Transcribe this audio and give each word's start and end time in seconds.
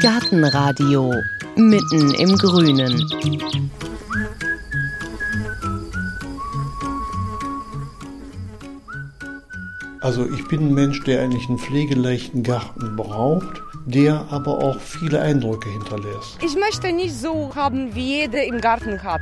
Gartenradio 0.00 1.12
mitten 1.56 2.14
im 2.14 2.36
Grünen. 2.36 3.10
Also 10.00 10.26
ich 10.32 10.48
bin 10.48 10.68
ein 10.68 10.74
Mensch, 10.74 11.04
der 11.04 11.22
eigentlich 11.22 11.46
einen 11.48 11.58
pflegeleichten 11.58 12.42
Garten 12.42 12.96
braucht, 12.96 13.62
der 13.84 14.26
aber 14.30 14.58
auch 14.58 14.80
viele 14.80 15.20
Eindrücke 15.20 15.68
hinterlässt. 15.68 16.38
Ich 16.42 16.56
möchte 16.56 16.92
nicht 16.92 17.14
so 17.14 17.54
haben, 17.54 17.94
wie 17.94 18.20
jeder 18.20 18.44
im 18.44 18.60
Garten 18.60 19.02
hat. 19.02 19.20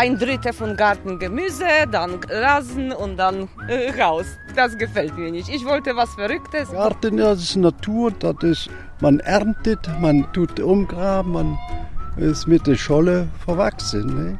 Ein 0.00 0.16
Drittel 0.16 0.52
von 0.52 0.76
Garten 0.76 1.18
Gemüse, 1.18 1.64
dann 1.90 2.20
Rasen 2.30 2.92
und 2.92 3.16
dann 3.16 3.48
äh, 3.66 3.90
raus. 4.00 4.26
Das 4.54 4.78
gefällt 4.78 5.18
mir 5.18 5.32
nicht. 5.32 5.48
Ich 5.48 5.64
wollte 5.66 5.96
was 5.96 6.14
Verrücktes. 6.14 6.70
Garten, 6.70 7.16
das 7.16 7.40
ist 7.40 7.56
Natur, 7.56 8.12
das 8.12 8.36
ist, 8.42 8.70
man 9.00 9.18
erntet, 9.18 9.80
man 10.00 10.32
tut 10.32 10.60
umgraben, 10.60 11.32
man 11.32 11.58
ist 12.16 12.46
mit 12.46 12.64
der 12.68 12.76
Scholle 12.76 13.26
verwachsen. 13.44 14.06
Ne? 14.06 14.38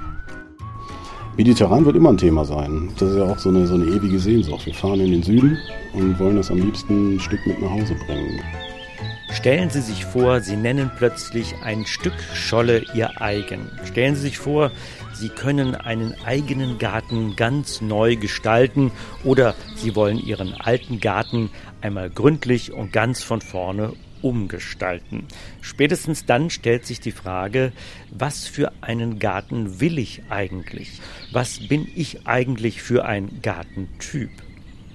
Mediterran 1.37 1.85
wird 1.85 1.97
immer 1.97 2.11
ein 2.11 2.19
Thema 2.19 2.45
sein. 2.45 2.91
Das 2.97 3.11
ist 3.11 3.16
ja 3.16 3.25
auch 3.25 3.38
so 3.41 3.49
eine, 3.49 3.66
so 3.66 3.75
eine 3.75 3.87
ewige 3.87 4.21
Sehnsucht. 4.21 4.65
Wir 4.65 4.75
fahren 4.75 5.01
in 5.01 5.11
den 5.11 5.25
Süden 5.25 5.59
und 5.93 6.21
wollen 6.21 6.37
das 6.37 6.52
am 6.52 6.59
liebsten 6.59 7.16
ein 7.16 7.21
Stück 7.21 7.45
mit 7.49 7.61
nach 7.61 7.71
Hause 7.71 7.97
bringen. 8.07 8.41
Stellen 9.30 9.69
Sie 9.71 9.83
sich 9.83 10.05
vor, 10.05 10.41
Sie 10.41 10.57
nennen 10.57 10.91
plötzlich 10.97 11.55
ein 11.63 11.85
Stück 11.85 12.15
Scholle 12.33 12.85
Ihr 12.95 13.21
eigen. 13.21 13.71
Stellen 13.85 14.15
Sie 14.15 14.23
sich 14.23 14.38
vor, 14.38 14.71
Sie 15.19 15.31
können 15.31 15.75
einen 15.75 16.15
eigenen 16.25 16.79
Garten 16.79 17.35
ganz 17.35 17.81
neu 17.81 18.15
gestalten 18.15 18.93
oder 19.25 19.57
Sie 19.75 19.97
wollen 19.97 20.17
Ihren 20.19 20.55
alten 20.55 21.01
Garten 21.01 21.51
einmal 21.81 22.09
gründlich 22.09 22.73
und 22.73 22.93
ganz 22.93 23.25
von 23.25 23.41
vorne 23.41 23.95
umgestalten. 24.23 25.27
Spätestens 25.61 26.25
dann 26.25 26.51
stellt 26.51 26.87
sich 26.87 27.01
die 27.01 27.11
Frage, 27.11 27.73
was 28.10 28.47
für 28.47 28.71
einen 28.80 29.19
Garten 29.19 29.80
will 29.80 29.99
ich 29.99 30.23
eigentlich? 30.29 31.01
Was 31.32 31.66
bin 31.66 31.88
ich 31.97 32.29
eigentlich 32.29 32.80
für 32.80 33.05
ein 33.05 33.41
Gartentyp? 33.43 34.30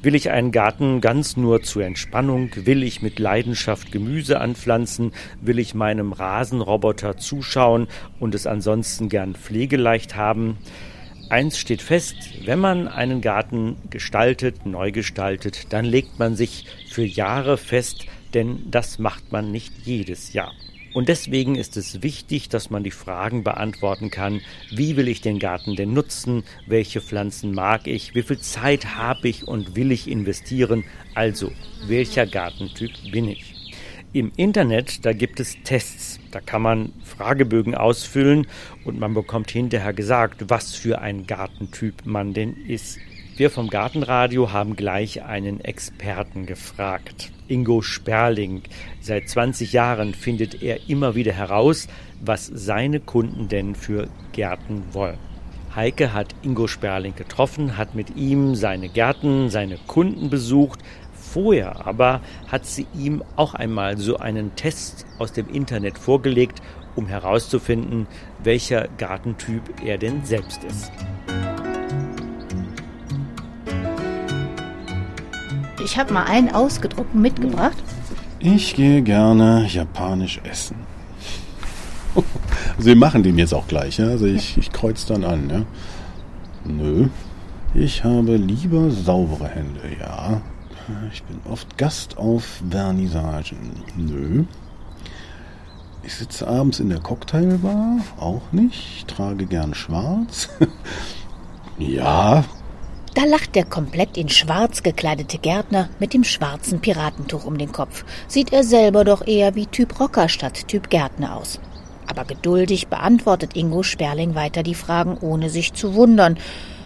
Will 0.04 0.16
ich 0.16 0.32
einen 0.32 0.52
Garten 0.52 1.00
ganz 1.00 1.38
nur 1.38 1.64
zur 1.64 1.86
Entspannung? 1.86 2.52
Will 2.56 2.84
ich 2.84 3.02
mit 3.02 3.20
Leidenschaft 3.20 3.94
Gemüse 3.94 4.42
anpflanzen? 4.42 5.14
Will 5.40 5.60
ich 5.60 5.76
meinem 5.76 6.12
Rasenroboter 6.12 7.16
zuschauen 7.16 7.88
und 8.20 8.36
es 8.36 8.46
ansonsten 8.46 9.08
gern 9.08 9.34
pflegeleicht 9.34 10.18
haben? 10.18 10.58
Eins 11.30 11.58
steht 11.58 11.82
fest, 11.82 12.18
wenn 12.44 12.60
man 12.60 12.90
einen 12.90 13.22
Garten 13.22 13.78
gestaltet, 13.90 14.66
neu 14.66 14.92
gestaltet, 14.92 15.72
dann 15.72 15.86
legt 15.86 16.20
man 16.20 16.36
sich 16.36 16.66
für 16.90 17.06
Jahre 17.06 17.58
fest, 17.58 18.06
denn 18.34 18.70
das 18.70 19.00
macht 19.00 19.32
man 19.32 19.54
nicht 19.54 19.72
jedes 19.86 20.34
Jahr. 20.34 20.52
Und 20.94 21.10
deswegen 21.10 21.56
ist 21.56 21.76
es 21.76 22.04
wichtig, 22.04 22.50
dass 22.50 22.70
man 22.70 22.84
die 22.84 22.92
Fragen 22.92 23.44
beantworten 23.44 24.12
kann, 24.12 24.42
wie 24.70 24.96
will 24.96 25.08
ich 25.08 25.22
den 25.22 25.40
Garten 25.40 25.76
denn 25.76 25.94
nutzen, 25.94 26.44
welche 26.68 27.02
Pflanzen 27.02 27.54
mag 27.54 27.88
ich, 27.88 28.14
wie 28.14 28.22
viel 28.22 28.40
Zeit 28.40 28.96
habe 28.96 29.28
ich 29.28 29.48
und 29.48 29.76
will 29.76 29.92
ich 29.92 30.08
investieren, 30.08 30.84
also 31.16 31.52
welcher 31.88 32.28
Gartentyp 32.28 32.92
bin 33.12 33.28
ich. 33.28 33.54
Im 34.14 34.32
Internet, 34.36 35.04
da 35.06 35.14
gibt 35.14 35.40
es 35.40 35.58
Tests, 35.64 36.20
da 36.30 36.40
kann 36.40 36.62
man 36.62 36.94
Fragebögen 37.04 37.74
ausfüllen 37.74 38.46
und 38.86 39.00
man 39.00 39.16
bekommt 39.16 39.50
hinterher 39.50 39.94
gesagt, 39.94 40.46
was 40.50 40.76
für 40.76 41.02
ein 41.02 41.26
Gartentyp 41.26 42.06
man 42.06 42.36
denn 42.36 42.56
ist. 42.68 43.00
Wir 43.36 43.50
vom 43.50 43.68
Gartenradio 43.68 44.52
haben 44.52 44.76
gleich 44.76 45.24
einen 45.24 45.60
Experten 45.60 46.46
gefragt. 46.46 47.32
Ingo 47.48 47.82
Sperling. 47.82 48.62
Seit 49.02 49.28
20 49.28 49.74
Jahren 49.74 50.14
findet 50.14 50.62
er 50.62 50.88
immer 50.88 51.16
wieder 51.16 51.32
heraus, 51.32 51.88
was 52.22 52.46
seine 52.46 53.00
Kunden 53.00 53.48
denn 53.48 53.74
für 53.74 54.08
Gärten 54.34 54.84
wollen. 54.92 55.18
Heike 55.76 56.14
hat 56.14 56.36
Ingo 56.44 56.68
Sperling 56.68 57.16
getroffen, 57.16 57.76
hat 57.76 57.96
mit 57.96 58.16
ihm 58.16 58.54
seine 58.54 58.88
Gärten, 58.88 59.50
seine 59.50 59.78
Kunden 59.88 60.30
besucht. 60.30 60.82
Vorher 61.16 61.88
aber 61.88 62.22
hat 62.50 62.68
sie 62.68 62.86
ihm 62.94 63.24
auch 63.36 63.56
einmal 63.56 63.98
so 63.98 64.18
einen 64.18 64.56
Test 64.56 65.08
aus 65.18 65.34
dem 65.34 65.50
Internet 65.50 65.98
vorgelegt, 65.98 66.62
um 66.96 67.08
herauszufinden, 67.08 68.06
welcher 68.44 68.88
Gartentyp 69.00 69.64
er 69.84 69.98
denn 69.98 70.24
selbst 70.24 70.64
ist. 70.64 70.92
Ich 75.84 75.98
habe 75.98 76.14
mal 76.14 76.24
einen 76.24 76.54
ausgedruckt 76.54 77.14
mitgebracht. 77.14 77.78
Ich 78.40 78.76
gehe 78.76 79.02
gerne 79.02 79.66
japanisch 79.68 80.40
essen. 80.44 80.78
also 82.16 82.86
wir 82.86 82.96
machen 82.96 83.24
den 83.24 83.38
jetzt 83.38 83.54
auch 83.54 83.68
gleich, 83.68 83.98
ja? 83.98 84.08
Also 84.08 84.26
ich, 84.26 84.58
ich 84.58 84.72
kreuze 84.72 85.08
dann 85.08 85.24
an, 85.24 85.50
ja. 85.50 85.62
Nö. 86.66 87.10
Ich 87.74 88.04
habe 88.04 88.38
lieber 88.38 88.92
saubere 88.92 89.48
Hände, 89.48 89.82
ja. 90.00 90.42
Ich 91.12 91.24
bin 91.24 91.40
oft 91.50 91.78
Gast 91.78 92.18
auf 92.18 92.62
Vernissagen. 92.70 93.84
Nö. 93.98 94.46
Ich 96.04 96.16
sitze 96.16 96.48
abends 96.48 96.80
in 96.80 96.90
der 96.90 97.00
Cocktailbar. 97.00 97.98
Auch 98.20 98.52
nicht. 98.52 98.98
Ich 98.98 99.06
trage 99.06 99.46
gern 99.46 99.74
schwarz. 99.74 100.50
ja, 101.78 102.44
da 103.14 103.26
lacht 103.26 103.56
der 103.56 103.66
komplett 103.66 104.18
in 104.18 104.30
schwarz 104.30 104.82
gekleidete 104.82 105.38
Gärtner 105.38 105.90
mit 106.00 106.14
dem 106.14 106.24
schwarzen 106.24 106.80
Piratentuch 106.80 107.46
um 107.46 107.58
den 107.58 107.72
Kopf. 107.72 108.06
Sieht 108.28 108.54
er 108.54 108.64
selber 108.64 109.04
doch 109.04 109.26
eher 109.28 109.56
wie 109.56 109.68
Typ 109.68 110.00
Rocker 110.00 110.30
statt 110.30 110.68
Typ 110.68 110.90
Gärtner 110.90 111.36
aus. 111.36 111.60
Aber 112.08 112.26
geduldig 112.26 112.88
beantwortet 112.88 113.56
Ingo 113.56 113.84
Sperling 113.84 114.36
weiter 114.36 114.64
die 114.64 114.76
Fragen, 114.76 115.18
ohne 115.22 115.50
sich 115.50 115.74
zu 115.74 115.96
wundern. 115.96 116.38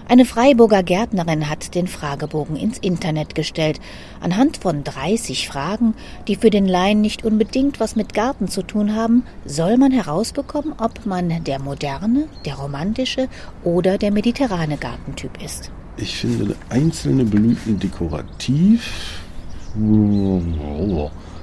Eine 0.09 0.23
Freiburger 0.23 0.83
Gärtnerin 0.83 1.49
hat 1.49 1.75
den 1.75 1.87
Fragebogen 1.87 2.55
ins 2.55 2.77
Internet 2.77 3.35
gestellt. 3.35 3.81
Anhand 4.21 4.57
von 4.57 4.85
30 4.85 5.49
Fragen, 5.49 5.95
die 6.27 6.37
für 6.37 6.49
den 6.49 6.65
Laien 6.65 7.01
nicht 7.01 7.25
unbedingt 7.25 7.81
was 7.81 7.97
mit 7.97 8.13
Garten 8.13 8.47
zu 8.47 8.63
tun 8.63 8.95
haben, 8.95 9.23
soll 9.43 9.77
man 9.77 9.91
herausbekommen, 9.91 10.73
ob 10.77 11.05
man 11.05 11.43
der 11.43 11.59
moderne, 11.59 12.29
der 12.45 12.55
romantische 12.55 13.27
oder 13.65 13.97
der 13.97 14.11
mediterrane 14.11 14.77
Gartentyp 14.77 15.43
ist. 15.43 15.71
Ich 15.97 16.17
finde 16.17 16.55
einzelne 16.69 17.25
Blüten 17.25 17.79
dekorativ. 17.79 19.21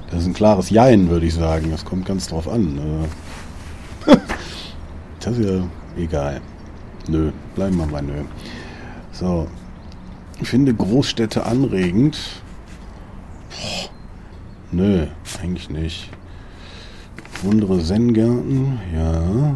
Das 0.09 0.21
ist 0.21 0.27
ein 0.27 0.33
klares 0.33 0.69
Jein, 0.69 1.09
würde 1.09 1.25
ich 1.25 1.33
sagen. 1.33 1.71
Das 1.71 1.83
kommt 1.83 2.05
ganz 2.05 2.27
drauf 2.27 2.47
an. 2.47 2.79
Das 5.19 5.39
ist 5.39 5.49
ja 5.49 5.63
egal. 5.97 6.39
Nö, 7.07 7.31
bleiben 7.55 7.77
wir 7.77 7.87
mal 7.87 8.03
nö. 8.03 8.21
So. 9.11 9.47
Ich 10.39 10.49
finde 10.49 10.71
Großstädte 10.71 11.47
anregend. 11.47 12.19
Boah. 13.49 13.89
Nö, 14.71 15.07
eigentlich 15.41 15.71
nicht. 15.71 16.09
Wundere 17.41 17.83
Zen-Gärten, 17.83 18.79
ja. 18.93 19.55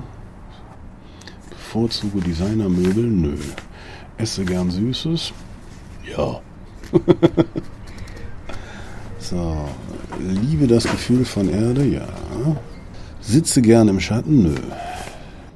Bevorzuge 1.51 2.21
Designermöbel, 2.21 3.03
nö. 3.03 3.35
Esse 4.19 4.43
gern 4.43 4.69
Süßes? 4.69 5.31
Ja. 6.03 6.41
so. 9.19 9.69
Liebe 10.19 10.67
das 10.67 10.83
Gefühl 10.83 11.23
von 11.23 11.47
Erde? 11.47 11.85
Ja. 11.85 12.05
Sitze 13.21 13.61
gern 13.61 13.87
im 13.87 14.01
Schatten? 14.01 14.43
Nö. 14.43 14.55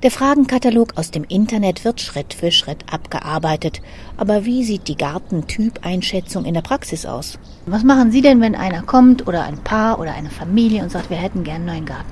Der 0.01 0.11
Fragenkatalog 0.11 0.93
aus 0.95 1.11
dem 1.11 1.25
Internet 1.25 1.83
wird 1.83 1.99
Schritt 1.99 2.33
für 2.33 2.51
Schritt 2.51 2.85
abgearbeitet. 2.89 3.81
Aber 4.15 4.45
wie 4.45 4.63
sieht 4.63 4.87
die 4.87 4.95
Gartentyp-Einschätzung 4.95 6.45
in 6.45 6.53
der 6.53 6.61
Praxis 6.61 7.05
aus? 7.05 7.37
Was 7.65 7.83
machen 7.83 8.13
Sie 8.13 8.21
denn, 8.21 8.39
wenn 8.39 8.55
einer 8.55 8.83
kommt 8.83 9.27
oder 9.27 9.43
ein 9.43 9.57
Paar 9.57 9.99
oder 9.99 10.13
eine 10.13 10.29
Familie 10.29 10.83
und 10.83 10.91
sagt, 10.91 11.09
wir 11.09 11.17
hätten 11.17 11.43
gern 11.43 11.57
einen 11.57 11.65
neuen 11.65 11.85
Garten? 11.85 12.11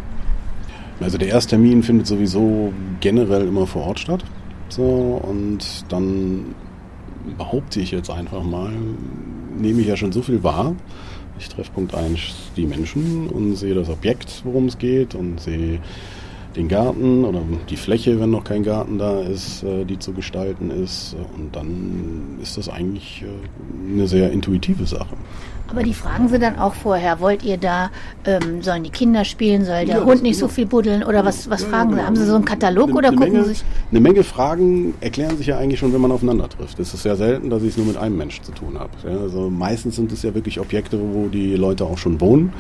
Also 1.00 1.18
der 1.18 1.30
Ersttermin 1.30 1.81
findet 1.81 2.07
sowieso 2.07 2.74
generell 3.00 3.48
immer 3.48 3.65
vor 3.65 3.83
Ort 3.88 4.00
statt. 4.00 4.25
So, 4.71 5.21
und 5.21 5.59
dann 5.89 6.56
behaupte 7.38 7.81
ich 7.81 7.91
jetzt 7.91 8.09
einfach 8.09 8.41
mal, 8.41 8.71
nehme 9.57 9.81
ich 9.81 9.88
ja 9.88 9.97
schon 9.97 10.13
so 10.13 10.21
viel 10.21 10.44
wahr. 10.44 10.75
Ich 11.38 11.50
treffe 11.50 11.71
Punkt 11.71 11.94
1 11.94 12.51
die 12.56 12.65
Menschen 12.65 13.27
und 13.27 13.56
sehe 13.56 13.75
das 13.75 13.89
Objekt, 13.89 14.41
worum 14.45 14.68
es 14.68 14.77
geht 14.77 15.13
und 15.13 15.41
sehe 15.41 15.81
den 16.56 16.68
Garten 16.68 17.25
oder 17.25 17.42
die 17.69 17.77
Fläche, 17.77 18.19
wenn 18.19 18.31
noch 18.31 18.44
kein 18.44 18.63
Garten 18.63 18.98
da 18.98 19.21
ist, 19.21 19.63
äh, 19.63 19.86
die 19.86 20.00
zu 20.00 20.13
gestalten 20.13 20.69
ist. 20.69 21.15
Und 21.38 21.56
dann 21.56 22.38
ist 22.42 22.57
das 22.57 22.69
eigentlich 22.69 23.24
äh, 23.24 23.94
eine 23.94 24.07
sehr 24.07 24.31
intuitive 24.31 24.86
Sache. 24.86 25.15
Aber 25.71 25.83
die 25.83 25.94
fragen 25.94 26.27
sie 26.27 26.38
dann 26.38 26.59
auch 26.59 26.74
vorher, 26.74 27.21
wollt 27.21 27.44
ihr 27.44 27.57
da, 27.57 27.92
ähm, 28.25 28.62
sollen 28.62 28.83
die 28.83 28.89
Kinder 28.89 29.24
spielen, 29.24 29.63
soll 29.63 29.86
der 29.86 30.00
ja, 30.00 30.03
Hund 30.03 30.21
nicht 30.21 30.38
so 30.38 30.50
viel 30.50 30.65
buddeln 30.65 31.01
oder 31.01 31.24
was, 31.24 31.50
was 31.50 31.62
ja, 31.62 31.69
fragen 31.69 31.94
sie? 31.94 32.01
Haben 32.01 32.18
sie 32.18 32.25
so 32.25 32.36
einen 32.36 32.44
Katalog 32.44 32.89
eine, 32.89 32.98
oder 32.98 33.07
eine 33.07 33.18
gucken 33.18 33.33
Menge, 33.33 33.45
sich? 33.45 33.63
Eine 33.89 34.01
Menge 34.01 34.24
Fragen 34.24 34.94
erklären 35.00 35.38
sich 35.38 35.48
ja 35.48 35.57
eigentlich 35.57 35.80
schon, 35.80 35.94
wenn 35.94 36.01
man 36.01 36.12
aufeinander 36.12 36.50
trifft. 36.50 36.77
Es 36.80 36.94
ist 36.94 37.03
sehr 37.03 37.15
selten, 37.15 37.50
dass 37.50 37.63
ich 37.63 37.69
es 37.69 37.77
nur 37.77 37.86
mit 37.86 37.95
einem 37.95 38.18
Mensch 38.18 38.42
zu 38.42 38.51
tun 38.51 38.77
habe. 38.77 38.92
also 39.06 39.50
meistens 39.50 39.95
sind 39.95 40.12
es 40.12 40.24
ja 40.24 40.36
wirklich 40.36 40.59
Objekte, 40.59 41.00
wo 41.00 41.30
die 41.30 41.56
Leute 41.56 41.86
auch 41.86 41.98
schon 41.98 42.19
wohnen. 42.19 42.51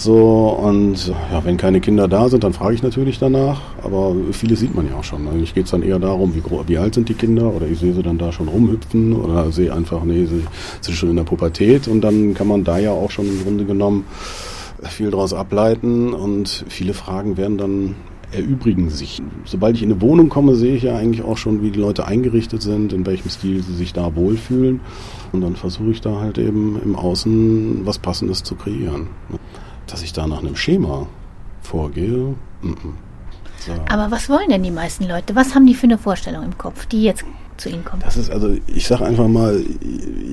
So, 0.00 0.58
und 0.58 1.08
ja, 1.08 1.44
wenn 1.44 1.58
keine 1.58 1.78
Kinder 1.78 2.08
da 2.08 2.30
sind, 2.30 2.42
dann 2.42 2.54
frage 2.54 2.74
ich 2.74 2.82
natürlich 2.82 3.18
danach. 3.18 3.60
Aber 3.82 4.16
vieles 4.32 4.60
sieht 4.60 4.74
man 4.74 4.88
ja 4.88 4.94
auch 4.96 5.04
schon. 5.04 5.28
Eigentlich 5.28 5.52
geht 5.52 5.66
es 5.66 5.72
dann 5.72 5.82
eher 5.82 5.98
darum, 5.98 6.34
wie, 6.34 6.42
wie 6.68 6.78
alt 6.78 6.94
sind 6.94 7.10
die 7.10 7.14
Kinder 7.14 7.52
oder 7.54 7.66
ich 7.66 7.80
sehe 7.80 7.92
sie 7.92 8.02
dann 8.02 8.16
da 8.16 8.32
schon 8.32 8.48
rumhüpfen 8.48 9.12
oder 9.12 9.52
sehe 9.52 9.74
einfach, 9.74 10.02
nee, 10.04 10.24
sie 10.24 10.42
sind 10.80 10.94
schon 10.96 11.10
in 11.10 11.16
der 11.16 11.24
Pubertät 11.24 11.86
und 11.86 12.00
dann 12.00 12.32
kann 12.32 12.48
man 12.48 12.64
da 12.64 12.78
ja 12.78 12.92
auch 12.92 13.10
schon 13.10 13.26
im 13.26 13.42
Grunde 13.42 13.66
genommen 13.66 14.06
viel 14.88 15.10
daraus 15.10 15.34
ableiten 15.34 16.14
und 16.14 16.64
viele 16.70 16.94
Fragen 16.94 17.36
werden 17.36 17.58
dann 17.58 17.94
erübrigen 18.32 18.88
sich. 18.88 19.20
Sobald 19.44 19.76
ich 19.76 19.82
in 19.82 19.92
eine 19.92 20.00
Wohnung 20.00 20.30
komme, 20.30 20.54
sehe 20.54 20.76
ich 20.76 20.84
ja 20.84 20.96
eigentlich 20.96 21.22
auch 21.26 21.36
schon, 21.36 21.62
wie 21.62 21.72
die 21.72 21.80
Leute 21.80 22.06
eingerichtet 22.06 22.62
sind, 22.62 22.94
in 22.94 23.04
welchem 23.04 23.28
Stil 23.28 23.62
sie 23.62 23.74
sich 23.74 23.92
da 23.92 24.16
wohlfühlen. 24.16 24.80
Und 25.32 25.42
dann 25.42 25.56
versuche 25.56 25.90
ich 25.90 26.00
da 26.00 26.20
halt 26.20 26.38
eben 26.38 26.80
im 26.82 26.96
Außen 26.96 27.82
was 27.84 27.98
Passendes 27.98 28.42
zu 28.42 28.54
kreieren. 28.54 29.08
Dass 29.90 30.02
ich 30.02 30.12
da 30.12 30.26
nach 30.26 30.38
einem 30.38 30.56
Schema 30.56 31.06
vorgehe. 31.62 32.34
M 32.62 32.74
-m. 32.74 32.92
So. 33.58 33.72
Aber 33.88 34.10
was 34.10 34.28
wollen 34.30 34.48
denn 34.48 34.62
die 34.62 34.70
meisten 34.70 35.06
Leute? 35.06 35.34
Was 35.34 35.54
haben 35.54 35.66
die 35.66 35.74
für 35.74 35.84
eine 35.84 35.98
Vorstellung 35.98 36.44
im 36.44 36.56
Kopf, 36.56 36.86
die 36.86 37.02
jetzt 37.02 37.24
zu 37.58 37.68
Ihnen 37.68 37.84
kommen? 37.84 38.02
Das 38.02 38.16
ist 38.16 38.30
also, 38.30 38.56
ich 38.66 38.86
sage 38.86 39.04
einfach 39.04 39.28
mal, 39.28 39.62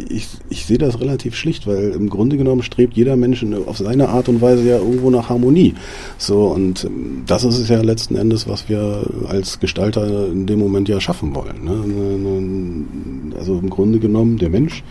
ich, 0.08 0.30
ich 0.50 0.66
sehe 0.66 0.78
das 0.78 1.02
relativ 1.02 1.36
schlicht, 1.36 1.68
weil 1.68 1.90
im 1.90 2.10
Grunde 2.10 2.38
genommen 2.38 2.64
strebt 2.64 2.96
jeder 2.96 3.18
Mensch 3.18 3.46
auf 3.66 3.78
seine 3.78 4.08
Art 4.10 4.30
und 4.30 4.42
Weise 4.42 4.64
ja 4.64 4.78
irgendwo 4.78 5.10
nach 5.10 5.30
Harmonie. 5.30 5.76
So 6.18 6.48
und 6.48 6.86
ähm, 6.86 7.24
das 7.28 7.44
ist 7.44 7.58
es 7.58 7.68
ja 7.68 7.82
letzten 7.82 8.16
Endes, 8.16 8.48
was 8.48 8.70
wir 8.70 9.06
als 9.28 9.60
Gestalter 9.60 10.28
in 10.28 10.48
dem 10.48 10.60
Moment 10.60 10.88
ja 10.88 11.02
schaffen 11.02 11.36
wollen. 11.36 11.66
Ne? 11.66 13.36
Also 13.38 13.60
im 13.60 13.70
Grunde 13.70 14.00
genommen 14.00 14.38
der 14.38 14.50
Mensch, 14.50 14.84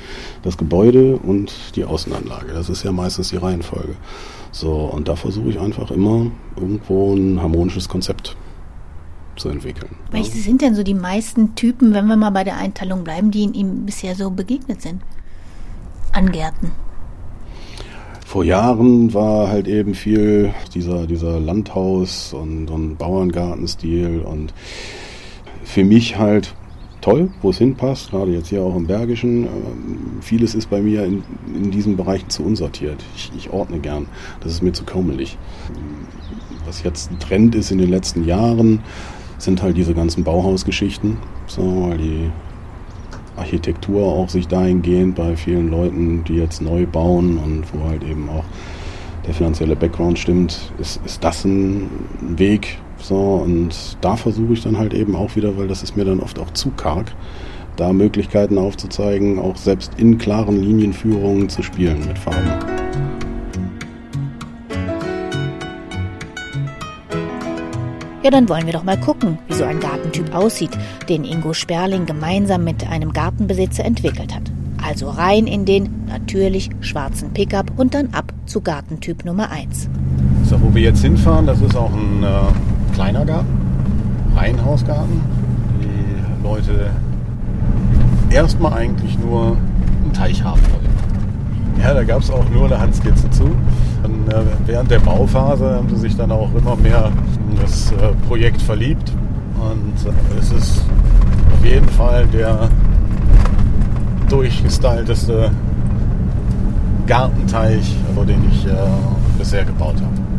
das 0.42 0.58
Gebäude 0.58 1.16
und 1.16 1.52
die 1.74 1.84
Außenanlage. 1.84 2.52
Das 2.52 2.68
ist 2.68 2.82
ja 2.82 2.92
meistens 2.92 3.30
die 3.30 3.36
Reihenfolge. 3.36 3.94
So, 4.56 4.72
und 4.72 5.06
da 5.06 5.16
versuche 5.16 5.50
ich 5.50 5.60
einfach 5.60 5.90
immer 5.90 6.30
irgendwo 6.56 7.14
ein 7.14 7.42
harmonisches 7.42 7.90
Konzept 7.90 8.38
zu 9.36 9.50
entwickeln. 9.50 9.94
Welche 10.10 10.38
sind 10.38 10.62
denn 10.62 10.74
so 10.74 10.82
die 10.82 10.94
meisten 10.94 11.54
Typen, 11.56 11.92
wenn 11.92 12.06
wir 12.06 12.16
mal 12.16 12.30
bei 12.30 12.42
der 12.42 12.56
Einteilung 12.56 13.04
bleiben, 13.04 13.30
die 13.30 13.42
ihm 13.42 13.84
bisher 13.84 14.14
so 14.14 14.30
begegnet 14.30 14.80
sind? 14.80 15.02
An 16.12 16.32
Gärten. 16.32 16.72
Vor 18.24 18.44
Jahren 18.44 19.12
war 19.12 19.48
halt 19.48 19.68
eben 19.68 19.92
viel 19.92 20.54
dieser, 20.72 21.06
dieser 21.06 21.38
Landhaus- 21.38 22.32
und, 22.32 22.70
und 22.70 22.96
Bauerngartenstil 22.96 24.20
und 24.22 24.54
für 25.64 25.84
mich 25.84 26.16
halt 26.16 26.54
toll, 27.06 27.30
wo 27.40 27.50
es 27.50 27.58
hinpasst, 27.58 28.10
gerade 28.10 28.32
jetzt 28.32 28.48
hier 28.48 28.62
auch 28.62 28.74
im 28.74 28.88
Bergischen. 28.88 29.44
Ähm, 29.44 30.18
vieles 30.20 30.56
ist 30.56 30.68
bei 30.70 30.80
mir 30.80 31.04
in, 31.04 31.22
in 31.54 31.70
diesen 31.70 31.96
Bereichen 31.96 32.28
zu 32.30 32.42
unsortiert. 32.42 33.04
Ich, 33.14 33.30
ich 33.36 33.50
ordne 33.50 33.78
gern. 33.78 34.06
Das 34.40 34.50
ist 34.50 34.60
mir 34.60 34.72
zu 34.72 34.82
kaumelig. 34.82 35.38
Was 36.66 36.82
jetzt 36.82 37.12
ein 37.12 37.20
Trend 37.20 37.54
ist 37.54 37.70
in 37.70 37.78
den 37.78 37.90
letzten 37.90 38.24
Jahren, 38.24 38.80
sind 39.38 39.62
halt 39.62 39.76
diese 39.76 39.94
ganzen 39.94 40.24
Bauhausgeschichten. 40.24 41.18
So, 41.46 41.88
weil 41.88 41.98
die 41.98 42.30
Architektur 43.36 44.02
auch 44.04 44.28
sich 44.28 44.48
dahingehend 44.48 45.14
bei 45.14 45.36
vielen 45.36 45.70
Leuten, 45.70 46.24
die 46.24 46.34
jetzt 46.34 46.60
neu 46.60 46.86
bauen 46.86 47.38
und 47.38 47.72
wo 47.72 47.88
halt 47.88 48.02
eben 48.02 48.28
auch 48.28 48.44
der 49.28 49.34
finanzielle 49.34 49.76
Background 49.76 50.18
stimmt, 50.18 50.72
ist, 50.80 51.00
ist 51.04 51.22
das 51.22 51.44
ein 51.44 51.88
Weg, 52.20 52.78
so, 52.98 53.42
und 53.44 53.96
da 54.00 54.16
versuche 54.16 54.54
ich 54.54 54.62
dann 54.62 54.78
halt 54.78 54.94
eben 54.94 55.14
auch 55.14 55.36
wieder, 55.36 55.56
weil 55.56 55.68
das 55.68 55.82
ist 55.82 55.96
mir 55.96 56.04
dann 56.04 56.20
oft 56.20 56.38
auch 56.38 56.50
zu 56.52 56.70
karg, 56.70 57.12
da 57.76 57.92
Möglichkeiten 57.92 58.58
aufzuzeigen, 58.58 59.38
auch 59.38 59.56
selbst 59.56 59.92
in 59.98 60.18
klaren 60.18 60.62
Linienführungen 60.62 61.48
zu 61.48 61.62
spielen 61.62 62.06
mit 62.06 62.18
Farben. 62.18 62.50
Ja, 68.22 68.32
dann 68.32 68.48
wollen 68.48 68.66
wir 68.66 68.72
doch 68.72 68.82
mal 68.82 68.98
gucken, 68.98 69.38
wie 69.46 69.54
so 69.54 69.62
ein 69.62 69.78
Gartentyp 69.78 70.34
aussieht, 70.34 70.76
den 71.08 71.22
Ingo 71.22 71.52
Sperling 71.52 72.06
gemeinsam 72.06 72.64
mit 72.64 72.84
einem 72.88 73.12
Gartenbesitzer 73.12 73.84
entwickelt 73.84 74.34
hat. 74.34 74.50
Also 74.84 75.08
rein 75.10 75.46
in 75.46 75.64
den 75.64 76.06
natürlich 76.08 76.70
schwarzen 76.80 77.32
Pickup 77.32 77.70
und 77.76 77.94
dann 77.94 78.08
ab 78.12 78.32
zu 78.46 78.60
Gartentyp 78.62 79.24
Nummer 79.24 79.50
1. 79.50 79.88
So, 80.44 80.60
wo 80.60 80.74
wir 80.74 80.82
jetzt 80.82 81.02
hinfahren, 81.02 81.46
das 81.46 81.60
ist 81.60 81.76
auch 81.76 81.92
ein 81.92 82.24
äh, 82.24 82.75
kleiner 82.96 83.26
Garten, 83.26 83.60
Reihenhausgarten. 84.34 85.20
Die 85.82 86.42
Leute 86.42 86.90
erstmal 88.30 88.72
eigentlich 88.72 89.18
nur 89.18 89.58
einen 90.02 90.12
Teich 90.14 90.42
haben 90.42 90.62
wollen. 90.62 91.82
Ja, 91.82 91.92
da 91.92 92.04
gab 92.04 92.22
es 92.22 92.30
auch 92.30 92.48
nur 92.48 92.64
eine 92.64 92.80
Handskizze 92.80 93.28
zu. 93.28 93.44
Und, 94.02 94.32
äh, 94.32 94.42
während 94.64 94.90
der 94.90 95.00
Bauphase 95.00 95.74
haben 95.74 95.90
sie 95.90 95.96
sich 95.96 96.16
dann 96.16 96.32
auch 96.32 96.48
immer 96.54 96.74
mehr 96.74 97.12
in 97.50 97.58
das 97.60 97.92
äh, 97.92 98.14
Projekt 98.26 98.62
verliebt. 98.62 99.12
Und 99.60 100.10
äh, 100.10 100.38
es 100.38 100.50
ist 100.52 100.80
auf 101.52 101.64
jeden 101.66 101.88
Fall 101.90 102.26
der 102.28 102.70
durchgestylteste 104.30 105.50
Gartenteich, 107.06 107.94
den 108.26 108.42
ich 108.50 108.66
äh, 108.66 108.70
bisher 109.38 109.66
gebaut 109.66 109.96
habe. 109.96 110.35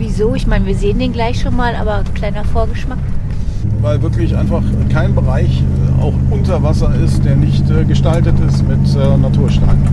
Wieso? 0.00 0.34
Ich 0.34 0.46
meine, 0.46 0.64
wir 0.64 0.74
sehen 0.74 0.98
den 0.98 1.12
gleich 1.12 1.42
schon 1.42 1.54
mal, 1.54 1.76
aber 1.76 2.02
kleiner 2.14 2.42
Vorgeschmack. 2.42 2.96
Weil 3.82 4.00
wirklich 4.00 4.34
einfach 4.34 4.62
kein 4.90 5.14
Bereich 5.14 5.60
äh, 5.60 6.02
auch 6.02 6.14
unter 6.30 6.62
Wasser 6.62 6.94
ist, 6.94 7.22
der 7.22 7.36
nicht 7.36 7.68
äh, 7.68 7.84
gestaltet 7.84 8.34
ist 8.40 8.66
mit 8.66 8.96
äh, 8.96 9.16
Natursteinen. 9.18 9.86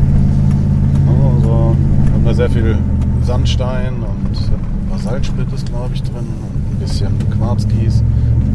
Also 1.35 1.75
haben 2.13 2.23
wir 2.23 2.33
sehr 2.33 2.49
viel 2.49 2.77
Sandstein 3.23 3.95
und 3.95 4.89
Basaltsplit 4.89 5.51
ist 5.51 5.67
glaube 5.67 5.93
ich 5.93 6.01
drin 6.01 6.13
und 6.15 6.71
ein 6.71 6.79
bisschen 6.79 7.13
Quarzkies. 7.37 8.01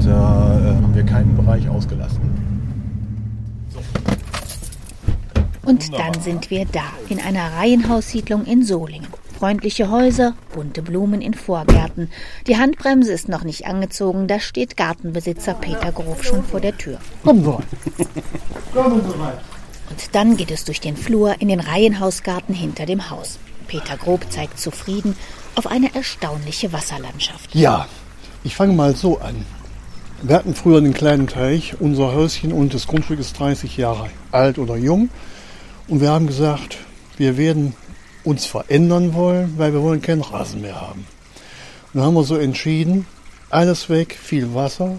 Da 0.06 0.58
haben 0.82 0.94
wir 0.94 1.04
keinen 1.04 1.37
Bereich 1.37 1.69
ausgelassen. 1.69 2.20
Und 5.66 5.93
dann 5.93 6.14
sind 6.22 6.50
wir 6.50 6.64
da, 6.64 6.81
in 7.10 7.20
einer 7.20 7.52
Reihenhaussiedlung 7.58 8.46
in 8.46 8.64
Solingen 8.64 9.06
freundliche 9.43 9.91
Häuser, 9.91 10.35
bunte 10.55 10.83
Blumen 10.83 11.21
in 11.21 11.35
Vorgärten. 11.35 12.09
Die 12.47 12.59
Handbremse 12.59 13.12
ist 13.12 13.29
noch 13.29 13.43
nicht 13.43 13.67
angezogen, 13.67 14.29
da 14.29 14.39
steht 14.39 14.77
Gartenbesitzer 14.77 15.55
Peter 15.55 15.91
Grof 15.91 16.23
schon 16.23 16.44
vor 16.44 16.61
der 16.61 16.79
Tür. 16.79 16.99
Kommen 17.25 17.43
Sie 17.43 17.50
Kommen 18.73 19.03
Sie 19.03 19.21
rein. 19.21 19.39
Und 19.91 20.15
dann 20.15 20.37
geht 20.37 20.53
es 20.53 20.65
durch 20.65 20.81
den 20.81 20.97
Flur 20.97 21.35
in 21.41 21.49
den 21.49 21.59
Reihenhausgarten 21.59 22.55
hinter 22.55 22.87
dem 22.87 23.11
Haus. 23.11 23.41
Peter 23.67 23.97
Grob 23.97 24.31
zeigt 24.31 24.61
zufrieden 24.61 25.17
auf 25.56 25.67
eine 25.67 25.93
erstaunliche 25.93 26.73
Wasserlandschaft. 26.73 27.52
Ja, 27.52 27.88
ich 28.45 28.55
fange 28.55 28.75
mal 28.75 28.95
so 28.95 29.19
an. 29.19 29.45
Wir 30.23 30.37
hatten 30.37 30.55
früher 30.55 30.78
einen 30.78 30.95
kleinen 30.95 31.26
Teich, 31.26 31.81
unser 31.81 32.14
Häuschen 32.14 32.52
und 32.52 32.75
das 32.75 32.87
Grundstück 32.87 33.19
ist 33.19 33.37
30 33.40 33.76
Jahre 33.76 34.09
alt 34.31 34.61
oder 34.61 34.76
jung. 34.76 35.09
Und 35.88 36.00
wir 36.00 36.11
haben 36.11 36.28
gesagt, 36.28 36.78
wir 37.16 37.37
werden 37.37 37.75
uns 38.25 38.47
verändern 38.47 39.14
wollen, 39.14 39.55
weil 39.57 39.73
wir 39.73 39.83
wollen 39.83 40.02
keinen 40.02 40.23
Rasen 40.23 40.61
mehr 40.61 40.81
haben. 40.81 41.07
Und 41.93 41.99
dann 41.99 42.05
haben 42.05 42.14
wir 42.14 42.25
so 42.25 42.37
entschieden, 42.37 43.07
alles 43.50 43.88
weg, 43.88 44.17
viel 44.21 44.55
Wasser, 44.55 44.99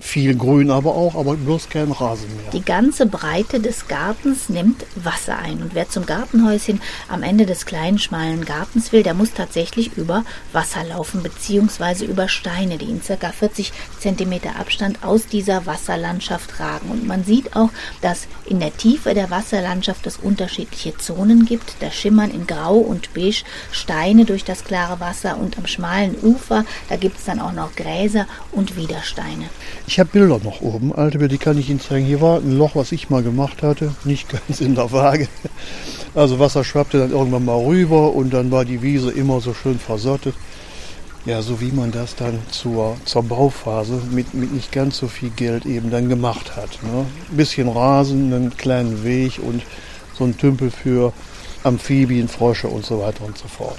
viel 0.00 0.36
Grün 0.36 0.70
aber 0.70 0.94
auch, 0.94 1.16
aber 1.16 1.34
bloß 1.34 1.68
kein 1.68 1.90
Rasen 1.90 2.28
mehr. 2.36 2.50
Die 2.52 2.64
ganze 2.64 3.06
Breite 3.06 3.60
des 3.60 3.88
Gartens 3.88 4.48
nimmt 4.48 4.86
Wasser 4.94 5.38
ein. 5.38 5.60
Und 5.60 5.74
wer 5.74 5.88
zum 5.88 6.06
Gartenhäuschen 6.06 6.80
am 7.08 7.22
Ende 7.22 7.46
des 7.46 7.66
kleinen, 7.66 7.98
schmalen 7.98 8.44
Gartens 8.44 8.92
will, 8.92 9.02
der 9.02 9.14
muss 9.14 9.32
tatsächlich 9.32 9.96
über 9.96 10.24
Wasser 10.52 10.84
laufen, 10.84 11.22
beziehungsweise 11.22 12.04
über 12.04 12.28
Steine, 12.28 12.78
die 12.78 12.86
in 12.88 13.02
circa 13.02 13.32
40 13.32 13.72
Zentimeter 13.98 14.56
Abstand 14.56 15.02
aus 15.02 15.26
dieser 15.26 15.66
Wasserlandschaft 15.66 16.60
ragen. 16.60 16.90
Und 16.90 17.06
man 17.06 17.24
sieht 17.24 17.56
auch, 17.56 17.70
dass 18.00 18.28
in 18.46 18.60
der 18.60 18.76
Tiefe 18.76 19.14
der 19.14 19.30
Wasserlandschaft 19.30 20.06
es 20.06 20.16
unterschiedliche 20.16 20.96
Zonen 20.96 21.44
gibt. 21.44 21.74
Da 21.80 21.90
schimmern 21.90 22.30
in 22.30 22.46
Grau 22.46 22.76
und 22.76 23.12
Beige 23.14 23.42
Steine 23.72 24.24
durch 24.24 24.44
das 24.44 24.64
klare 24.64 25.00
Wasser 25.00 25.38
und 25.38 25.58
am 25.58 25.66
schmalen 25.66 26.16
Ufer, 26.22 26.64
da 26.88 26.96
gibt 26.96 27.18
es 27.18 27.24
dann 27.24 27.40
auch 27.40 27.52
noch 27.52 27.74
Gräser 27.74 28.26
und 28.52 28.76
Widersteine. 28.76 29.48
Ich 29.88 29.98
habe 29.98 30.10
Bilder 30.12 30.38
noch 30.44 30.60
oben, 30.60 30.94
alte 30.94 31.16
Bilder, 31.16 31.32
die 31.32 31.38
kann 31.38 31.56
ich 31.56 31.70
Ihnen 31.70 31.80
zeigen. 31.80 32.04
Hier 32.04 32.20
war 32.20 32.40
ein 32.40 32.58
Loch, 32.58 32.76
was 32.76 32.92
ich 32.92 33.08
mal 33.08 33.22
gemacht 33.22 33.62
hatte, 33.62 33.94
nicht 34.04 34.28
ganz 34.46 34.60
in 34.60 34.74
der 34.74 34.92
Waage. 34.92 35.28
Also 36.14 36.38
Wasser 36.38 36.62
schwappte 36.62 36.98
dann 36.98 37.10
irgendwann 37.10 37.46
mal 37.46 37.56
rüber 37.56 38.12
und 38.12 38.34
dann 38.34 38.50
war 38.50 38.66
die 38.66 38.82
Wiese 38.82 39.10
immer 39.10 39.40
so 39.40 39.54
schön 39.54 39.78
versottet. 39.78 40.34
Ja, 41.24 41.40
so 41.40 41.62
wie 41.62 41.72
man 41.72 41.90
das 41.90 42.16
dann 42.16 42.38
zur, 42.50 42.98
zur 43.06 43.22
Bauphase 43.22 44.02
mit, 44.10 44.34
mit 44.34 44.52
nicht 44.52 44.72
ganz 44.72 44.98
so 44.98 45.08
viel 45.08 45.30
Geld 45.30 45.64
eben 45.64 45.90
dann 45.90 46.10
gemacht 46.10 46.54
hat. 46.54 46.82
Ne? 46.82 47.06
Ein 47.30 47.36
bisschen 47.38 47.66
Rasen, 47.66 48.34
einen 48.34 48.56
kleinen 48.58 49.04
Weg 49.04 49.38
und 49.42 49.62
so 50.18 50.24
ein 50.24 50.36
Tümpel 50.36 50.70
für 50.70 51.14
Amphibien, 51.64 52.28
Frösche 52.28 52.68
und 52.68 52.84
so 52.84 53.00
weiter 53.00 53.24
und 53.24 53.38
so 53.38 53.48
fort. 53.48 53.78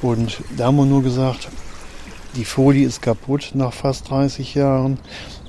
Und 0.00 0.38
da 0.56 0.68
haben 0.68 0.76
wir 0.76 0.86
nur 0.86 1.02
gesagt, 1.02 1.48
die 2.36 2.44
Folie 2.44 2.86
ist 2.86 3.02
kaputt 3.02 3.52
nach 3.54 3.72
fast 3.72 4.10
30 4.10 4.54
Jahren. 4.54 4.98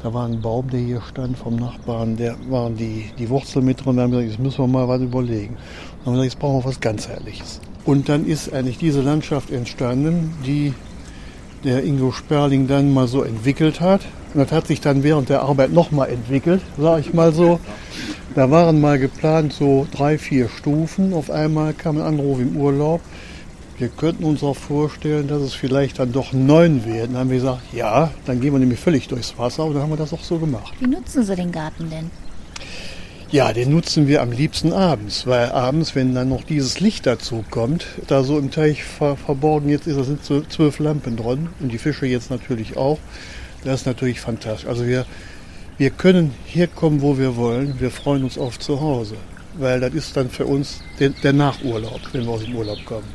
Da 0.01 0.13
war 0.13 0.25
ein 0.25 0.41
Baum, 0.41 0.69
der 0.69 0.79
hier 0.79 1.01
stand 1.09 1.37
vom 1.37 1.57
Nachbarn, 1.57 2.15
der 2.15 2.35
waren 2.49 2.77
die, 2.77 3.11
die 3.17 3.29
Wurzeln 3.29 3.65
mit 3.65 3.83
drin. 3.83 3.97
Da 3.97 4.03
haben 4.03 4.11
wir 4.11 4.19
gesagt, 4.19 4.39
jetzt 4.39 4.43
müssen 4.43 4.59
wir 4.59 4.67
mal 4.67 4.87
was 4.87 5.01
überlegen. 5.01 5.57
Dann 5.57 6.05
haben 6.05 6.13
wir 6.13 6.23
gesagt, 6.23 6.33
jetzt 6.33 6.39
brauchen 6.39 6.63
wir 6.63 6.69
was 6.69 6.79
ganzheitliches. 6.79 7.59
Und 7.85 8.07
dann 8.07 8.25
ist 8.25 8.53
eigentlich 8.53 8.77
diese 8.77 9.01
Landschaft 9.01 9.51
entstanden, 9.51 10.33
die 10.45 10.73
der 11.63 11.83
Ingo 11.83 12.11
Sperling 12.11 12.67
dann 12.67 12.93
mal 12.93 13.07
so 13.07 13.23
entwickelt 13.23 13.81
hat. 13.81 14.01
Und 14.33 14.41
das 14.41 14.51
hat 14.51 14.67
sich 14.67 14.79
dann 14.79 15.03
während 15.03 15.29
der 15.29 15.41
Arbeit 15.41 15.73
nochmal 15.73 16.09
entwickelt, 16.09 16.61
sage 16.77 17.01
ich 17.01 17.13
mal 17.13 17.33
so. 17.33 17.59
Da 18.35 18.51
waren 18.51 18.79
mal 18.79 18.99
geplant 18.99 19.53
so 19.53 19.87
drei, 19.91 20.17
vier 20.17 20.49
Stufen. 20.49 21.13
Auf 21.13 21.31
einmal 21.31 21.73
kam 21.73 21.97
ein 21.97 22.03
Anruf 22.03 22.39
im 22.39 22.55
Urlaub. 22.55 23.01
Wir 23.79 23.87
könnten 23.87 24.25
uns 24.25 24.43
auch 24.43 24.57
vorstellen, 24.57 25.29
dass 25.29 25.41
es 25.41 25.53
vielleicht 25.53 25.99
dann 25.99 26.11
doch 26.11 26.33
neun 26.33 26.85
werden. 26.85 27.13
Dann 27.13 27.21
haben 27.21 27.29
wir 27.29 27.37
gesagt, 27.37 27.61
ja, 27.71 28.11
dann 28.25 28.41
gehen 28.41 28.51
wir 28.51 28.59
nämlich 28.59 28.79
völlig 28.79 29.07
durchs 29.07 29.37
Wasser 29.37 29.63
und 29.63 29.73
dann 29.73 29.83
haben 29.83 29.89
wir 29.89 29.95
das 29.95 30.11
auch 30.11 30.21
so 30.21 30.37
gemacht. 30.37 30.73
Wie 30.81 30.87
nutzen 30.87 31.23
Sie 31.23 31.33
den 31.33 31.53
Garten 31.53 31.89
denn? 31.89 32.11
Ja, 33.31 33.53
den 33.53 33.71
nutzen 33.71 34.07
wir 34.07 34.21
am 34.21 34.33
liebsten 34.33 34.73
abends, 34.73 35.25
weil 35.27 35.51
abends, 35.51 35.95
wenn 35.95 36.13
dann 36.13 36.27
noch 36.27 36.43
dieses 36.43 36.81
Licht 36.81 37.05
dazu 37.05 37.45
kommt, 37.49 37.85
da 38.07 38.23
so 38.23 38.37
im 38.37 38.51
Teich 38.51 38.83
ver 38.83 39.15
verborgen 39.15 39.69
jetzt 39.69 39.87
ist, 39.87 39.97
da 39.97 40.03
sind 40.03 40.25
so 40.25 40.41
zwölf 40.41 40.79
Lampen 40.79 41.15
drin 41.15 41.47
und 41.61 41.71
die 41.71 41.77
Fische 41.77 42.05
jetzt 42.05 42.31
natürlich 42.31 42.75
auch. 42.75 42.99
Das 43.63 43.81
ist 43.81 43.85
natürlich 43.85 44.19
fantastisch. 44.19 44.67
Also 44.67 44.87
wir, 44.87 45.05
wir 45.77 45.91
können 45.91 46.33
hier 46.43 46.67
kommen, 46.67 47.01
wo 47.01 47.17
wir 47.17 47.37
wollen. 47.37 47.79
Wir 47.79 47.91
freuen 47.91 48.25
uns 48.25 48.37
auf 48.37 48.59
zu 48.59 48.81
Hause, 48.81 49.15
weil 49.57 49.79
das 49.79 49.93
ist 49.93 50.17
dann 50.17 50.29
für 50.29 50.47
uns 50.47 50.81
der, 50.99 51.11
der 51.11 51.31
Nachurlaub, 51.31 52.01
wenn 52.11 52.25
wir 52.25 52.31
aus 52.31 52.43
dem 52.43 52.55
Urlaub 52.55 52.83
kommen. 52.83 53.07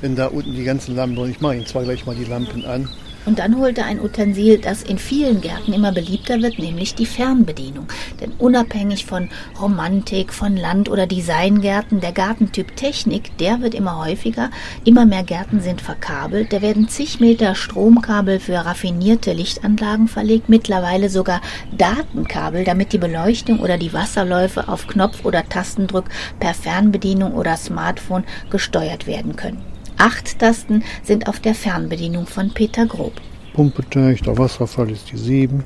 Wenn 0.00 0.16
da 0.16 0.26
unten 0.28 0.54
die 0.54 0.64
ganzen 0.64 0.96
Lampen 0.96 1.30
ich 1.30 1.40
mache 1.40 1.56
Ihnen 1.56 1.66
zwar 1.66 1.82
gleich 1.82 2.06
mal 2.06 2.16
die 2.16 2.24
Lampen 2.24 2.64
an, 2.64 2.88
Und 3.26 3.38
dann 3.38 3.58
holt 3.58 3.76
er 3.76 3.84
ein 3.84 4.00
Utensil, 4.00 4.58
das 4.58 4.82
in 4.82 4.96
vielen 4.96 5.42
Gärten 5.42 5.74
immer 5.74 5.92
beliebter 5.92 6.40
wird, 6.40 6.58
nämlich 6.58 6.94
die 6.94 7.04
Fernbedienung. 7.04 7.86
Denn 8.18 8.32
unabhängig 8.38 9.04
von 9.04 9.28
Romantik, 9.60 10.32
von 10.32 10.56
Land- 10.56 10.88
oder 10.88 11.06
Designgärten, 11.06 12.00
der 12.00 12.12
Gartentyp 12.12 12.74
Technik, 12.76 13.36
der 13.36 13.60
wird 13.60 13.74
immer 13.74 14.02
häufiger. 14.02 14.50
Immer 14.84 15.04
mehr 15.04 15.22
Gärten 15.22 15.60
sind 15.60 15.82
verkabelt. 15.82 16.50
Da 16.50 16.62
werden 16.62 16.88
zig 16.88 17.20
Meter 17.20 17.54
Stromkabel 17.54 18.40
für 18.40 18.56
raffinierte 18.56 19.34
Lichtanlagen 19.34 20.08
verlegt, 20.08 20.48
mittlerweile 20.48 21.10
sogar 21.10 21.42
Datenkabel, 21.76 22.64
damit 22.64 22.94
die 22.94 22.98
Beleuchtung 22.98 23.60
oder 23.60 23.76
die 23.76 23.92
Wasserläufe 23.92 24.66
auf 24.68 24.86
Knopf- 24.86 25.26
oder 25.26 25.46
Tastendruck 25.46 26.06
per 26.38 26.54
Fernbedienung 26.54 27.34
oder 27.34 27.58
Smartphone 27.58 28.24
gesteuert 28.48 29.06
werden 29.06 29.36
können. 29.36 29.62
Acht 30.02 30.38
Tasten 30.38 30.82
sind 31.02 31.28
auf 31.28 31.40
der 31.40 31.54
Fernbedienung 31.54 32.24
von 32.26 32.48
Peter 32.48 32.86
Grob. 32.86 33.12
Pumpeteich, 33.52 34.22
der 34.22 34.38
Wasserfall 34.38 34.90
ist 34.90 35.12
die 35.12 35.18
7. 35.18 35.62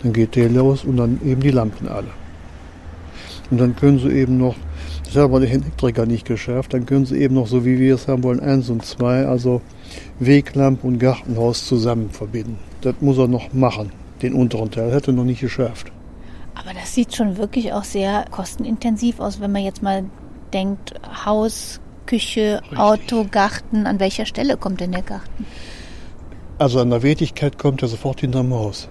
Dann 0.00 0.12
geht 0.12 0.36
der 0.36 0.48
los 0.48 0.84
und 0.84 0.96
dann 0.96 1.18
eben 1.26 1.40
die 1.40 1.50
Lampen 1.50 1.88
alle. 1.88 2.06
Und 3.50 3.58
dann 3.58 3.74
können 3.74 3.98
sie 3.98 4.10
eben 4.10 4.38
noch, 4.38 4.54
das 5.02 5.16
hat 5.16 5.24
aber 5.24 5.40
der 5.40 5.50
Elektriker 5.50 6.06
nicht 6.06 6.24
geschafft, 6.24 6.72
dann 6.72 6.86
können 6.86 7.04
sie 7.04 7.18
eben 7.18 7.34
noch, 7.34 7.48
so 7.48 7.64
wie 7.64 7.80
wir 7.80 7.96
es 7.96 8.06
haben 8.06 8.22
wollen, 8.22 8.38
1 8.38 8.70
und 8.70 8.84
2, 8.84 9.26
also 9.26 9.60
Weglampe 10.20 10.86
und 10.86 11.00
Gartenhaus 11.00 11.66
zusammen 11.66 12.10
verbinden. 12.10 12.60
Das 12.82 12.94
muss 13.00 13.18
er 13.18 13.26
noch 13.26 13.52
machen, 13.52 13.90
den 14.22 14.34
unteren 14.34 14.70
Teil. 14.70 14.94
Hat 14.94 15.08
er 15.08 15.14
noch 15.14 15.24
nicht 15.24 15.40
geschafft. 15.40 15.90
Aber 16.54 16.74
das 16.74 16.94
sieht 16.94 17.16
schon 17.16 17.36
wirklich 17.38 17.72
auch 17.72 17.82
sehr 17.82 18.24
kostenintensiv 18.30 19.18
aus, 19.18 19.40
wenn 19.40 19.50
man 19.50 19.64
jetzt 19.64 19.82
mal 19.82 20.04
denkt, 20.52 20.94
Haus, 21.26 21.80
Küche, 22.08 22.62
Auto, 22.74 23.26
Garten. 23.30 23.86
An 23.86 24.00
welcher 24.00 24.24
Stelle 24.24 24.56
kommt 24.56 24.80
denn 24.80 24.92
der 24.92 25.02
Garten? 25.02 25.44
Also 26.56 26.80
an 26.80 26.88
der 26.88 27.02
Wertigkeit 27.02 27.58
kommt 27.58 27.82
er 27.82 27.88
sofort 27.88 28.20
hinterm 28.20 28.52
Haus. 28.54 28.88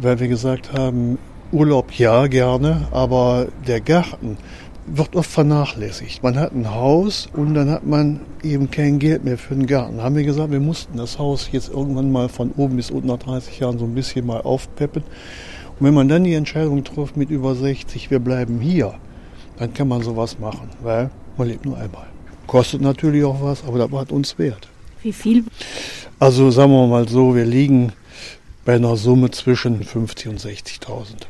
Weil 0.00 0.18
wir 0.18 0.28
gesagt 0.28 0.72
haben, 0.72 1.18
Urlaub 1.52 1.92
ja 1.92 2.26
gerne, 2.28 2.88
aber 2.90 3.48
der 3.66 3.82
Garten 3.82 4.38
wird 4.86 5.14
oft 5.14 5.30
vernachlässigt. 5.30 6.22
Man 6.22 6.38
hat 6.38 6.52
ein 6.52 6.74
Haus 6.74 7.28
und 7.34 7.52
dann 7.52 7.68
hat 7.68 7.86
man 7.86 8.20
eben 8.42 8.70
kein 8.70 8.98
Geld 8.98 9.24
mehr 9.24 9.36
für 9.36 9.54
den 9.54 9.66
Garten. 9.66 10.02
Haben 10.02 10.16
wir 10.16 10.24
gesagt, 10.24 10.50
wir 10.50 10.60
mussten 10.60 10.96
das 10.96 11.18
Haus 11.18 11.50
jetzt 11.52 11.68
irgendwann 11.68 12.10
mal 12.10 12.30
von 12.30 12.50
oben 12.56 12.76
bis 12.76 12.90
unten 12.90 13.08
nach 13.08 13.18
30 13.18 13.60
Jahren 13.60 13.78
so 13.78 13.84
ein 13.84 13.94
bisschen 13.94 14.26
mal 14.26 14.40
aufpeppen. 14.40 15.02
Und 15.78 15.86
wenn 15.86 15.92
man 15.92 16.08
dann 16.08 16.24
die 16.24 16.32
Entscheidung 16.32 16.82
trifft 16.82 17.18
mit 17.18 17.28
über 17.28 17.54
60, 17.54 18.10
wir 18.10 18.20
bleiben 18.20 18.58
hier, 18.58 18.94
dann 19.58 19.74
kann 19.74 19.86
man 19.86 20.00
sowas 20.00 20.38
machen, 20.38 20.70
weil 20.82 21.10
man 21.36 21.48
lebt 21.48 21.66
nur 21.66 21.76
einmal. 21.76 22.11
Kostet 22.46 22.80
natürlich 22.80 23.24
auch 23.24 23.40
was, 23.42 23.64
aber 23.64 23.78
das 23.78 23.90
war 23.92 24.10
uns 24.12 24.38
wert. 24.38 24.68
Wie 25.02 25.12
viel? 25.12 25.44
Also 26.18 26.50
sagen 26.50 26.72
wir 26.72 26.86
mal 26.86 27.08
so, 27.08 27.34
wir 27.34 27.44
liegen 27.44 27.92
bei 28.64 28.76
einer 28.76 28.96
Summe 28.96 29.30
zwischen 29.30 29.82
50 29.82 30.28
und 30.28 30.40
60.000. 30.40 31.26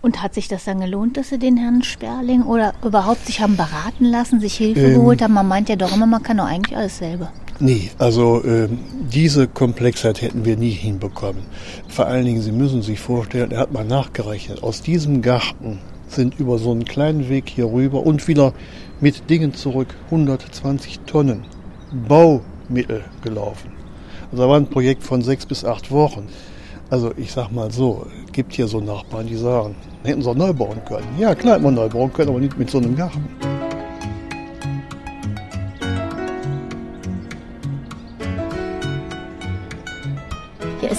Und 0.00 0.22
hat 0.22 0.34
sich 0.34 0.48
das 0.48 0.64
dann 0.64 0.80
gelohnt, 0.80 1.16
dass 1.16 1.28
Sie 1.28 1.38
den 1.38 1.56
Herrn 1.56 1.82
Sperling 1.82 2.42
oder 2.42 2.74
überhaupt 2.84 3.26
sich 3.26 3.40
haben 3.40 3.56
beraten 3.56 4.04
lassen, 4.04 4.40
sich 4.40 4.54
Hilfe 4.54 4.80
Ähm. 4.80 4.94
geholt 4.94 5.22
haben? 5.22 5.34
Man 5.34 5.46
meint 5.46 5.68
ja 5.68 5.76
doch 5.76 5.94
immer, 5.94 6.06
man 6.06 6.22
kann 6.22 6.38
doch 6.38 6.46
eigentlich 6.46 6.76
alles 6.76 6.98
selber. 6.98 7.30
Nee, 7.60 7.90
also 7.98 8.42
ähm, 8.44 8.80
diese 9.12 9.46
Komplexheit 9.46 10.20
hätten 10.20 10.44
wir 10.44 10.56
nie 10.56 10.70
hinbekommen. 10.70 11.42
Vor 11.86 12.06
allen 12.06 12.24
Dingen, 12.24 12.42
Sie 12.42 12.50
müssen 12.50 12.82
sich 12.82 12.98
vorstellen, 12.98 13.52
er 13.52 13.60
hat 13.60 13.72
mal 13.72 13.84
nachgerechnet, 13.84 14.64
aus 14.64 14.82
diesem 14.82 15.22
Garten 15.22 15.78
sind 16.08 16.40
über 16.40 16.58
so 16.58 16.72
einen 16.72 16.84
kleinen 16.84 17.28
Weg 17.28 17.48
hier 17.48 17.66
rüber 17.66 18.04
und 18.04 18.26
wieder 18.26 18.52
mit 19.02 19.28
Dingen 19.28 19.52
zurück 19.52 19.88
120 20.06 21.00
Tonnen 21.00 21.44
Baumittel 22.08 23.04
gelaufen. 23.22 23.72
Also 24.30 24.44
da 24.44 24.48
war 24.48 24.56
ein 24.56 24.68
Projekt 24.68 25.02
von 25.02 25.22
sechs 25.22 25.44
bis 25.44 25.64
acht 25.64 25.90
Wochen. 25.90 26.28
Also 26.88 27.12
ich 27.16 27.32
sag 27.32 27.50
mal 27.50 27.70
so, 27.72 28.06
gibt 28.30 28.54
hier 28.54 28.68
so 28.68 28.80
Nachbarn, 28.80 29.26
die 29.26 29.36
sagen, 29.36 29.74
hätten 30.04 30.22
sie 30.22 30.30
auch 30.30 30.36
neu 30.36 30.52
bauen 30.52 30.80
können. 30.86 31.08
Ja 31.18 31.34
klar, 31.34 31.54
hätten 31.54 31.64
wir 31.64 31.72
neu 31.72 31.88
bauen 31.88 32.12
können, 32.12 32.30
aber 32.30 32.38
nicht 32.38 32.56
mit 32.56 32.70
so 32.70 32.78
einem 32.78 32.94
Garten. 32.94 33.28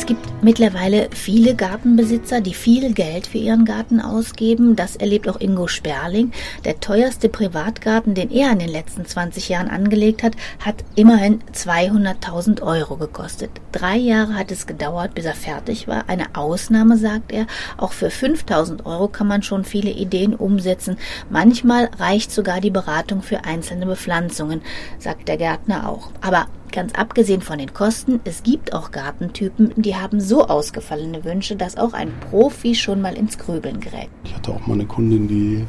Es 0.03 0.07
gibt 0.07 0.43
mittlerweile 0.43 1.07
viele 1.12 1.55
Gartenbesitzer, 1.55 2.41
die 2.41 2.53
viel 2.53 2.93
Geld 2.93 3.25
für 3.25 3.38
ihren 3.38 3.63
Garten 3.63 4.01
ausgeben. 4.01 4.75
Das 4.75 4.98
erlebt 4.98 5.29
auch 5.29 5.39
Ingo 5.39 5.67
Sperling. 5.67 6.33
Der 6.65 6.81
teuerste 6.81 7.29
Privatgarten, 7.29 8.13
den 8.13 8.29
er 8.29 8.51
in 8.51 8.60
den 8.60 8.67
letzten 8.67 9.05
20 9.05 9.48
Jahren 9.48 9.69
angelegt 9.69 10.22
hat, 10.22 10.33
hat 10.60 10.83
immerhin 10.95 11.41
200.000 11.53 12.62
Euro 12.62 12.98
gekostet. 12.98 13.50
Drei 13.72 13.95
Jahre 13.95 14.36
hat 14.36 14.51
es 14.51 14.67
gedauert, 14.67 15.15
bis 15.15 15.24
er 15.24 15.36
fertig 15.36 15.88
war. 15.88 16.10
Eine 16.10 16.36
Ausnahme, 16.36 16.98
sagt 16.98 17.31
er. 17.31 17.48
Auch 17.77 17.93
für 17.93 18.10
5.000 18.10 18.86
Euro 18.86 19.07
kann 19.07 19.27
man 19.27 19.41
schon 19.41 19.63
viele 19.63 19.91
Ideen 19.91 20.36
umsetzen. 20.36 20.98
Manchmal 21.29 21.89
reicht 21.98 22.33
sogar 22.33 22.60
die 22.60 22.72
Beratung 22.72 23.22
für 23.22 23.45
einzelne 23.45 23.86
Bepflanzungen, 23.86 24.63
sagt 25.00 25.29
der 25.29 25.38
Gärtner 25.38 25.88
auch. 25.88 26.10
Aber 26.19 26.48
Ganz 26.74 26.92
abgesehen 26.96 27.42
von 27.42 27.60
den 27.60 27.72
Kosten, 27.72 28.20
es 28.24 28.42
gibt 28.42 28.74
auch 28.74 28.89
Gartentypen, 28.89 29.74
die 29.75 29.96
haben 29.96 30.20
so 30.20 30.48
ausgefallene 30.48 31.24
Wünsche, 31.24 31.56
dass 31.56 31.77
auch 31.77 31.94
ein 31.94 32.12
Profi 32.32 32.74
schon 32.74 33.00
mal 33.00 33.13
ins 33.15 33.38
Grübeln 33.38 33.80
gerät. 33.80 34.10
Ich 34.24 34.34
hatte 34.34 34.51
auch 34.53 34.65
mal 34.65 34.74
eine 34.74 34.88
Kundin, 34.88 35.27
die 35.27 35.65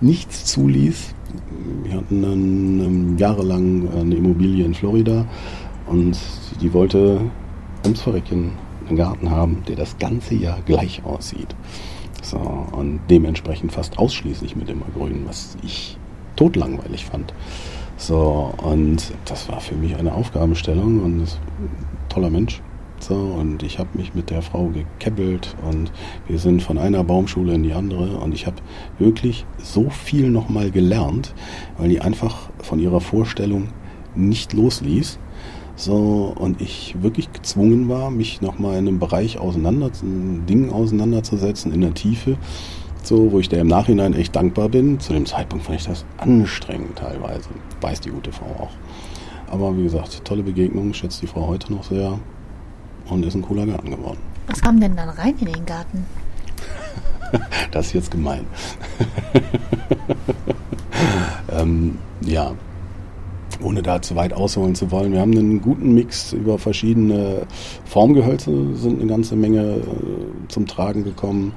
nichts 0.00 0.46
zuließ. 0.46 1.14
Wir 1.84 1.94
hatten 1.94 2.22
dann 2.22 2.80
ähm, 2.80 3.18
jahrelang 3.18 3.88
eine 3.96 4.16
Immobilie 4.16 4.64
in 4.64 4.74
Florida 4.74 5.24
und 5.86 6.18
die 6.60 6.72
wollte 6.72 7.20
ums 7.84 8.00
Verrecken 8.00 8.50
einen 8.88 8.96
Garten 8.96 9.30
haben, 9.30 9.62
der 9.68 9.76
das 9.76 9.96
ganze 9.98 10.34
Jahr 10.34 10.58
gleich 10.66 11.04
aussieht. 11.04 11.54
So, 12.20 12.38
und 12.72 12.98
dementsprechend 13.08 13.70
fast 13.70 13.96
ausschließlich 13.96 14.56
mit 14.56 14.68
Immergrün, 14.68 15.22
was 15.24 15.56
ich 15.62 15.96
totlangweilig 16.34 17.04
fand. 17.04 17.32
So, 18.02 18.52
und 18.60 19.12
das 19.26 19.48
war 19.48 19.60
für 19.60 19.76
mich 19.76 19.94
eine 19.94 20.12
Aufgabenstellung 20.12 21.04
und 21.04 21.20
das, 21.20 21.38
toller 22.08 22.30
Mensch. 22.30 22.60
So, 22.98 23.14
und 23.14 23.62
ich 23.62 23.78
habe 23.78 23.90
mich 23.96 24.12
mit 24.12 24.28
der 24.28 24.42
Frau 24.42 24.70
gekebbelt 24.70 25.54
und 25.70 25.92
wir 26.26 26.40
sind 26.40 26.64
von 26.64 26.78
einer 26.78 27.04
Baumschule 27.04 27.54
in 27.54 27.62
die 27.62 27.74
andere 27.74 28.16
und 28.16 28.34
ich 28.34 28.48
habe 28.48 28.56
wirklich 28.98 29.46
so 29.58 29.88
viel 29.88 30.30
nochmal 30.30 30.72
gelernt, 30.72 31.32
weil 31.78 31.90
die 31.90 32.00
einfach 32.00 32.50
von 32.58 32.80
ihrer 32.80 33.00
Vorstellung 33.00 33.68
nicht 34.16 34.52
losließ. 34.52 35.20
So, 35.76 36.34
und 36.36 36.60
ich 36.60 36.96
wirklich 37.00 37.32
gezwungen 37.32 37.88
war, 37.88 38.10
mich 38.10 38.40
nochmal 38.40 38.78
in 38.78 38.88
einem 38.88 38.98
Bereich 38.98 39.38
auseinander, 39.38 39.92
Dingen 40.02 40.70
auseinanderzusetzen, 40.70 41.72
in 41.72 41.82
der 41.82 41.94
Tiefe, 41.94 42.36
so, 43.06 43.32
wo 43.32 43.38
ich 43.38 43.48
der 43.48 43.60
im 43.60 43.66
Nachhinein 43.66 44.14
echt 44.14 44.34
dankbar 44.34 44.68
bin. 44.68 45.00
Zu 45.00 45.12
dem 45.12 45.26
Zeitpunkt 45.26 45.64
fand 45.66 45.80
ich 45.80 45.86
das 45.86 46.04
anstrengend 46.18 46.98
teilweise. 46.98 47.48
Weiß 47.80 48.00
die 48.00 48.10
gute 48.10 48.32
Frau 48.32 48.46
auch. 48.58 48.70
Aber 49.50 49.76
wie 49.76 49.82
gesagt, 49.82 50.24
tolle 50.24 50.42
Begegnung, 50.42 50.94
schätzt 50.94 51.20
die 51.22 51.26
Frau 51.26 51.46
heute 51.46 51.72
noch 51.72 51.84
sehr 51.84 52.18
und 53.08 53.24
ist 53.24 53.34
ein 53.34 53.42
cooler 53.42 53.66
Garten 53.66 53.90
geworden. 53.90 54.18
Was 54.46 54.60
kam 54.60 54.80
denn 54.80 54.96
dann 54.96 55.08
rein 55.10 55.34
in 55.40 55.52
den 55.52 55.66
Garten? 55.66 56.06
Das 57.70 57.86
ist 57.86 57.92
jetzt 57.94 58.10
gemein. 58.10 58.44
ähm, 61.50 61.96
ja, 62.20 62.52
ohne 63.62 63.82
da 63.82 64.02
zu 64.02 64.16
weit 64.16 64.34
ausholen 64.34 64.74
zu 64.74 64.90
wollen. 64.90 65.12
Wir 65.12 65.20
haben 65.20 65.32
einen 65.32 65.62
guten 65.62 65.94
Mix 65.94 66.34
über 66.34 66.58
verschiedene 66.58 67.46
Formgehölze, 67.86 68.74
sind 68.76 69.00
eine 69.00 69.08
ganze 69.08 69.36
Menge 69.36 69.76
äh, 69.76 69.82
zum 70.48 70.66
Tragen 70.66 71.04
gekommen. 71.04 71.52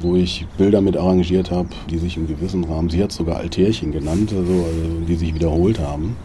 Wo 0.00 0.16
ich 0.16 0.46
Bilder 0.58 0.80
mit 0.80 0.96
arrangiert 0.96 1.50
habe, 1.50 1.68
die 1.90 1.98
sich 1.98 2.16
im 2.16 2.26
gewissen 2.26 2.64
Rahmen, 2.64 2.90
sie 2.90 3.02
hat 3.02 3.12
sogar 3.12 3.36
Altärchen 3.36 3.92
genannt, 3.92 4.32
also, 4.32 4.52
also 4.52 5.00
die 5.06 5.16
sich 5.16 5.34
wiederholt 5.34 5.78
haben. 5.78 6.16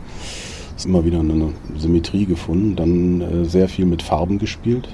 Ist 0.76 0.86
immer 0.86 1.06
wieder 1.06 1.20
eine 1.20 1.54
Symmetrie 1.78 2.26
gefunden. 2.26 2.76
Dann 2.76 3.22
äh, 3.22 3.46
sehr 3.46 3.70
viel 3.70 3.86
mit 3.86 4.02
Farben 4.02 4.40
gespielt. 4.40 4.90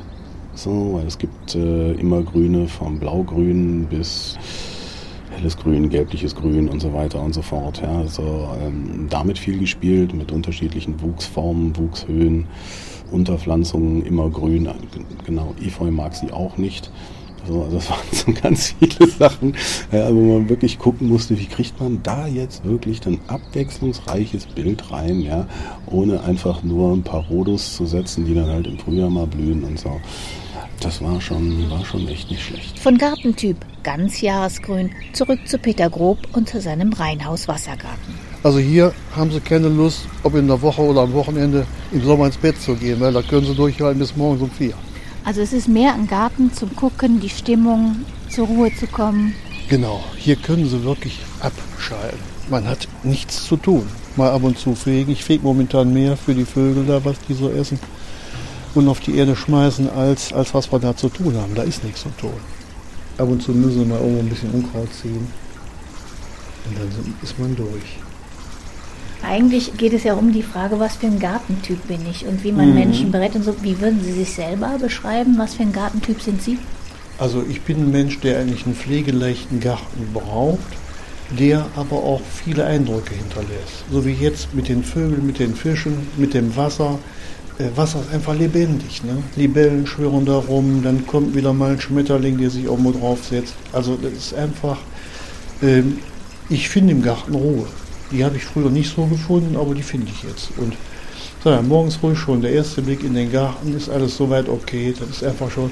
So, 0.53 0.93
weil 0.93 1.07
es 1.07 1.17
gibt 1.17 1.55
äh, 1.55 1.93
immer 1.93 2.21
Grüne 2.21 2.67
vom 2.67 2.99
Blaugrün 2.99 3.85
bis 3.85 4.37
helles 5.31 5.57
Grün, 5.57 5.89
gelbliches 5.89 6.35
Grün 6.35 6.69
und 6.69 6.81
so 6.81 6.93
weiter 6.93 7.21
und 7.21 7.33
so 7.33 7.41
fort. 7.41 7.81
Ja, 7.81 7.99
also 7.99 8.49
ähm, 8.61 9.07
damit 9.09 9.39
viel 9.39 9.57
gespielt 9.57 10.13
mit 10.13 10.31
unterschiedlichen 10.31 11.01
Wuchsformen, 11.01 11.75
Wuchshöhen, 11.77 12.47
Unterpflanzungen, 13.11 14.05
immer 14.05 14.29
grün. 14.29 14.69
Genau, 15.25 15.55
Efeu 15.61 15.89
mag 15.89 16.15
sie 16.15 16.31
auch 16.31 16.57
nicht. 16.57 16.91
So, 17.47 17.63
also 17.63 17.77
das 17.77 17.89
waren 17.89 17.99
so 18.11 18.41
ganz 18.41 18.75
viele 18.79 19.09
Sachen, 19.09 19.55
ja, 19.91 20.13
wo 20.13 20.37
man 20.37 20.49
wirklich 20.49 20.79
gucken 20.79 21.07
musste, 21.09 21.37
wie 21.39 21.47
kriegt 21.47 21.79
man 21.79 22.01
da 22.03 22.27
jetzt 22.27 22.63
wirklich 22.65 23.05
ein 23.05 23.19
abwechslungsreiches 23.27 24.45
Bild 24.47 24.91
rein, 24.91 25.21
ja, 25.21 25.47
ohne 25.87 26.23
einfach 26.23 26.63
nur 26.63 26.93
ein 26.93 27.03
paar 27.03 27.25
Rhodus 27.25 27.75
zu 27.75 27.85
setzen, 27.85 28.25
die 28.25 28.35
dann 28.35 28.47
halt 28.47 28.67
im 28.67 28.77
Frühjahr 28.77 29.09
mal 29.09 29.27
blühen 29.27 29.63
und 29.63 29.79
so. 29.79 29.99
Das 30.81 31.01
war 31.01 31.21
schon, 31.21 31.69
war 31.69 31.85
schon 31.85 32.07
echt 32.07 32.31
nicht 32.31 32.43
schlecht. 32.43 32.79
Von 32.79 32.97
Gartentyp 32.97 33.57
ganz 33.83 34.21
Jahresgrün 34.21 34.89
zurück 35.13 35.39
zu 35.45 35.59
Peter 35.59 35.89
Grob 35.89 36.17
und 36.33 36.49
seinem 36.49 36.91
Rheinhaus 36.93 37.47
Wassergarten. 37.47 38.15
Also 38.43 38.57
hier 38.57 38.91
haben 39.15 39.29
sie 39.31 39.39
keine 39.39 39.69
Lust, 39.69 40.07
ob 40.23 40.33
in 40.33 40.47
der 40.47 40.59
Woche 40.61 40.81
oder 40.81 41.01
am 41.01 41.13
Wochenende 41.13 41.67
im 41.91 42.03
Sommer 42.03 42.25
ins 42.25 42.37
Bett 42.37 42.59
zu 42.59 42.73
gehen, 42.73 42.99
weil 42.99 43.13
da 43.13 43.21
können 43.21 43.45
sie 43.45 43.53
durchhalten 43.53 43.99
bis 43.99 44.15
morgens 44.15 44.41
um 44.41 44.49
vier. 44.49 44.73
Also 45.23 45.41
es 45.41 45.53
ist 45.53 45.67
mehr 45.67 45.93
ein 45.93 46.07
Garten 46.07 46.51
zum 46.51 46.75
Gucken, 46.75 47.19
die 47.19 47.29
Stimmung, 47.29 47.97
zur 48.29 48.47
Ruhe 48.47 48.71
zu 48.75 48.87
kommen. 48.87 49.35
Genau, 49.69 50.03
hier 50.17 50.35
können 50.35 50.67
sie 50.67 50.83
wirklich 50.83 51.19
abschalten. 51.39 52.19
Man 52.49 52.67
hat 52.67 52.87
nichts 53.03 53.45
zu 53.45 53.55
tun. 53.55 53.87
Mal 54.15 54.31
ab 54.31 54.43
und 54.43 54.57
zu 54.57 54.75
fegen. 54.75 55.11
Ich 55.11 55.23
fege 55.23 55.43
momentan 55.43 55.93
mehr 55.93 56.17
für 56.17 56.33
die 56.33 56.43
Vögel 56.43 56.85
da, 56.85 57.05
was 57.05 57.17
die 57.29 57.33
so 57.33 57.49
essen. 57.49 57.79
Und 58.73 58.87
auf 58.87 58.99
die 58.99 59.15
Erde 59.15 59.35
schmeißen, 59.35 59.89
als, 59.89 60.33
als 60.33 60.53
was 60.53 60.71
wir 60.71 60.79
da 60.79 60.95
zu 60.95 61.07
tun 61.09 61.35
haben. 61.37 61.55
Da 61.55 61.63
ist 61.63 61.83
nichts 61.83 62.01
zu 62.01 62.09
tun. 62.19 62.33
Ab 63.17 63.29
und 63.29 63.41
zu 63.41 63.51
müssen 63.51 63.79
sie 63.79 63.85
mal 63.85 63.99
irgendwo 63.99 64.19
ein 64.19 64.29
bisschen 64.29 64.51
Unkraut 64.51 64.89
ziehen. 64.93 65.27
Und 66.65 66.77
dann 66.77 67.15
ist 67.21 67.39
man 67.39 67.55
durch. 67.55 67.99
Eigentlich 69.23 69.77
geht 69.77 69.93
es 69.93 70.03
ja 70.03 70.13
um 70.13 70.33
die 70.33 70.41
Frage, 70.41 70.79
was 70.79 70.95
für 70.95 71.05
ein 71.05 71.19
Gartentyp 71.19 71.87
bin 71.87 71.99
ich 72.09 72.25
und 72.25 72.43
wie 72.43 72.51
man 72.51 72.69
mhm. 72.69 72.75
Menschen 72.75 73.11
berät 73.11 73.35
und 73.35 73.43
so. 73.43 73.55
Wie 73.61 73.79
würden 73.79 74.03
Sie 74.03 74.13
sich 74.13 74.33
selber 74.33 74.77
beschreiben? 74.79 75.35
Was 75.37 75.55
für 75.55 75.63
ein 75.63 75.73
Gartentyp 75.73 76.21
sind 76.21 76.41
Sie? 76.41 76.57
Also 77.19 77.43
ich 77.47 77.61
bin 77.61 77.77
ein 77.77 77.91
Mensch, 77.91 78.19
der 78.19 78.39
eigentlich 78.39 78.65
einen 78.65 78.73
pflegeleichten 78.73 79.59
Garten 79.59 80.09
braucht, 80.11 80.59
der 81.37 81.67
aber 81.75 81.97
auch 81.97 82.21
viele 82.21 82.65
Eindrücke 82.65 83.13
hinterlässt. 83.13 83.85
So 83.91 84.03
wie 84.05 84.13
jetzt 84.13 84.55
mit 84.55 84.67
den 84.67 84.83
Vögeln, 84.83 85.27
mit 85.27 85.37
den 85.37 85.53
Fischen, 85.53 86.07
mit 86.17 86.33
dem 86.33 86.55
Wasser. 86.55 86.97
Äh, 87.59 87.65
Wasser 87.75 88.01
ist 88.01 88.11
einfach 88.11 88.35
lebendig. 88.35 89.03
Ne? 89.03 89.21
Libellen 89.35 89.85
schwirren 89.85 90.25
da 90.25 90.37
rum, 90.37 90.81
dann 90.83 91.05
kommt 91.05 91.35
wieder 91.35 91.53
mal 91.53 91.73
ein 91.73 91.79
Schmetterling, 91.79 92.39
der 92.39 92.49
sich 92.49 92.63
irgendwo 92.63 92.91
draufsetzt. 92.91 93.53
Also 93.71 93.97
das 94.01 94.13
ist 94.13 94.33
einfach, 94.33 94.79
äh, 95.61 95.83
ich 96.49 96.69
finde 96.69 96.93
im 96.93 97.03
Garten 97.03 97.35
Ruhe. 97.35 97.67
Die 98.11 98.23
habe 98.23 98.37
ich 98.37 98.43
früher 98.43 98.69
nicht 98.69 98.93
so 98.93 99.05
gefunden, 99.05 99.55
aber 99.55 99.73
die 99.73 99.83
finde 99.83 100.11
ich 100.11 100.23
jetzt. 100.23 100.51
Und 100.57 100.75
ja, 101.43 101.61
morgens 101.61 101.97
ruhig 102.03 102.19
schon, 102.19 102.41
der 102.41 102.51
erste 102.51 102.81
Blick 102.81 103.03
in 103.03 103.15
den 103.15 103.31
Garten 103.31 103.75
ist 103.75 103.89
alles 103.89 104.15
soweit 104.17 104.47
okay. 104.47 104.93
Das 104.97 105.09
ist 105.09 105.23
einfach 105.23 105.49
schon 105.49 105.71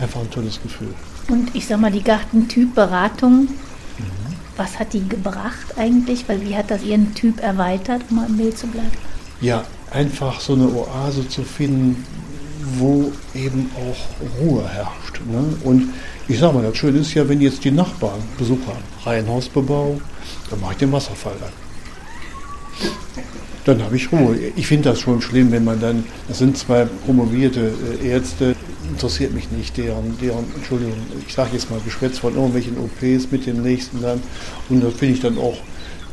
einfach 0.00 0.20
ein 0.20 0.30
tolles 0.30 0.60
Gefühl. 0.60 0.94
Und 1.28 1.54
ich 1.54 1.66
sag 1.66 1.80
mal, 1.80 1.92
die 1.92 2.02
Gartentyp-Beratung, 2.02 3.42
mhm. 3.42 3.48
was 4.56 4.78
hat 4.78 4.92
die 4.92 5.06
gebracht 5.06 5.74
eigentlich? 5.76 6.28
Weil 6.28 6.40
wie 6.42 6.56
hat 6.56 6.70
das 6.70 6.82
ihren 6.82 7.14
Typ 7.14 7.40
erweitert, 7.40 8.02
um 8.10 8.16
mal 8.16 8.26
im 8.26 8.36
Bild 8.36 8.58
zu 8.58 8.66
bleiben? 8.66 8.90
Ja, 9.40 9.64
einfach 9.90 10.40
so 10.40 10.54
eine 10.54 10.66
Oase 10.68 11.28
zu 11.28 11.42
finden, 11.42 12.04
wo 12.78 13.12
eben 13.34 13.70
auch 13.76 14.40
Ruhe 14.40 14.68
herrscht. 14.68 15.20
Ne? 15.30 15.56
Und 15.62 15.90
ich 16.26 16.38
sag 16.38 16.52
mal, 16.52 16.62
das 16.64 16.76
Schöne 16.76 16.98
ist 16.98 17.14
ja, 17.14 17.28
wenn 17.28 17.40
jetzt 17.40 17.62
die 17.64 17.70
Nachbarn 17.70 18.20
Besuch 18.38 18.58
haben, 18.66 18.82
Reihenhausbebauung, 19.04 20.00
dann 20.50 20.60
mache 20.60 20.72
ich 20.72 20.78
den 20.78 20.90
Wasserfall 20.90 21.34
an 21.34 21.65
dann 23.64 23.82
habe 23.82 23.96
ich 23.96 24.12
Ruhe. 24.12 24.38
Ich 24.54 24.68
finde 24.68 24.90
das 24.90 25.00
schon 25.00 25.20
schlimm, 25.20 25.50
wenn 25.50 25.64
man 25.64 25.80
dann, 25.80 26.04
das 26.28 26.38
sind 26.38 26.56
zwei 26.56 26.86
promovierte 27.04 27.72
äh, 28.02 28.08
Ärzte, 28.08 28.54
interessiert 28.88 29.34
mich 29.34 29.50
nicht, 29.50 29.76
deren, 29.76 30.16
deren 30.20 30.44
Entschuldigung, 30.54 30.94
ich 31.26 31.34
sage 31.34 31.50
jetzt 31.54 31.70
mal 31.70 31.80
Geschwätz 31.84 32.18
von 32.18 32.34
irgendwelchen 32.34 32.76
OPs 32.78 33.30
mit 33.30 33.44
dem 33.46 33.62
nächsten 33.62 34.00
dann. 34.00 34.22
Und 34.68 34.84
das 34.84 34.94
finde 34.94 35.14
ich 35.14 35.20
dann 35.20 35.36
auch 35.38 35.58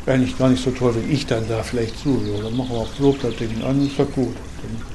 eigentlich 0.06 0.38
gar 0.38 0.50
nicht 0.50 0.64
so 0.64 0.72
toll, 0.72 0.96
wenn 0.96 1.12
ich 1.12 1.28
dann 1.28 1.48
da 1.48 1.62
vielleicht 1.62 2.00
zuhöre. 2.00 2.44
Dann 2.44 2.58
machen 2.58 2.72
wir 2.72 2.80
auch 2.80 3.18
das 3.22 3.36
Ding 3.36 3.50
an, 3.64 3.86
ist 3.86 4.00
doch 4.00 4.12
gut. 4.12 4.36
Dann 4.36 4.93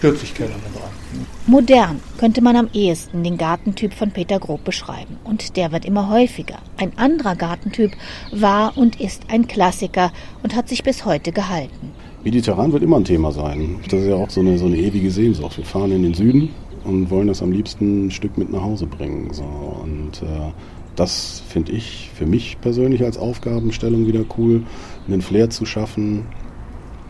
stört 0.00 0.16
sich 0.16 0.32
keiner 0.32 0.48
mehr 0.48 0.72
dran. 0.74 1.26
Modern 1.46 2.00
könnte 2.16 2.40
man 2.40 2.56
am 2.56 2.68
ehesten 2.72 3.22
den 3.22 3.36
Gartentyp 3.36 3.92
von 3.92 4.10
Peter 4.12 4.38
Grob 4.38 4.64
beschreiben. 4.64 5.18
Und 5.24 5.58
der 5.58 5.72
wird 5.72 5.84
immer 5.84 6.08
häufiger. 6.08 6.58
Ein 6.78 6.92
anderer 6.96 7.36
Gartentyp 7.36 7.92
war 8.32 8.78
und 8.78 8.98
ist 8.98 9.24
ein 9.28 9.46
Klassiker 9.46 10.10
und 10.42 10.56
hat 10.56 10.70
sich 10.70 10.82
bis 10.82 11.04
heute 11.04 11.32
gehalten. 11.32 11.92
Mediterran 12.24 12.72
wird 12.72 12.82
immer 12.82 12.96
ein 12.96 13.04
Thema 13.04 13.30
sein. 13.30 13.80
Das 13.90 14.00
ist 14.00 14.06
ja 14.06 14.14
auch 14.14 14.30
so 14.30 14.40
eine, 14.40 14.56
so 14.56 14.64
eine 14.64 14.78
ewige 14.78 15.10
Sehnsucht. 15.10 15.58
Wir 15.58 15.66
fahren 15.66 15.92
in 15.92 16.02
den 16.02 16.14
Süden 16.14 16.48
und 16.84 17.10
wollen 17.10 17.28
das 17.28 17.42
am 17.42 17.52
liebsten 17.52 18.06
ein 18.06 18.10
Stück 18.10 18.38
mit 18.38 18.50
nach 18.50 18.62
Hause 18.62 18.86
bringen. 18.86 19.34
So. 19.34 19.44
Und 19.44 20.22
äh, 20.22 20.52
das 20.96 21.42
finde 21.46 21.72
ich 21.72 22.10
für 22.14 22.24
mich 22.24 22.56
persönlich 22.62 23.04
als 23.04 23.18
Aufgabenstellung 23.18 24.06
wieder 24.06 24.24
cool, 24.38 24.62
einen 25.06 25.20
Flair 25.20 25.50
zu 25.50 25.66
schaffen, 25.66 26.24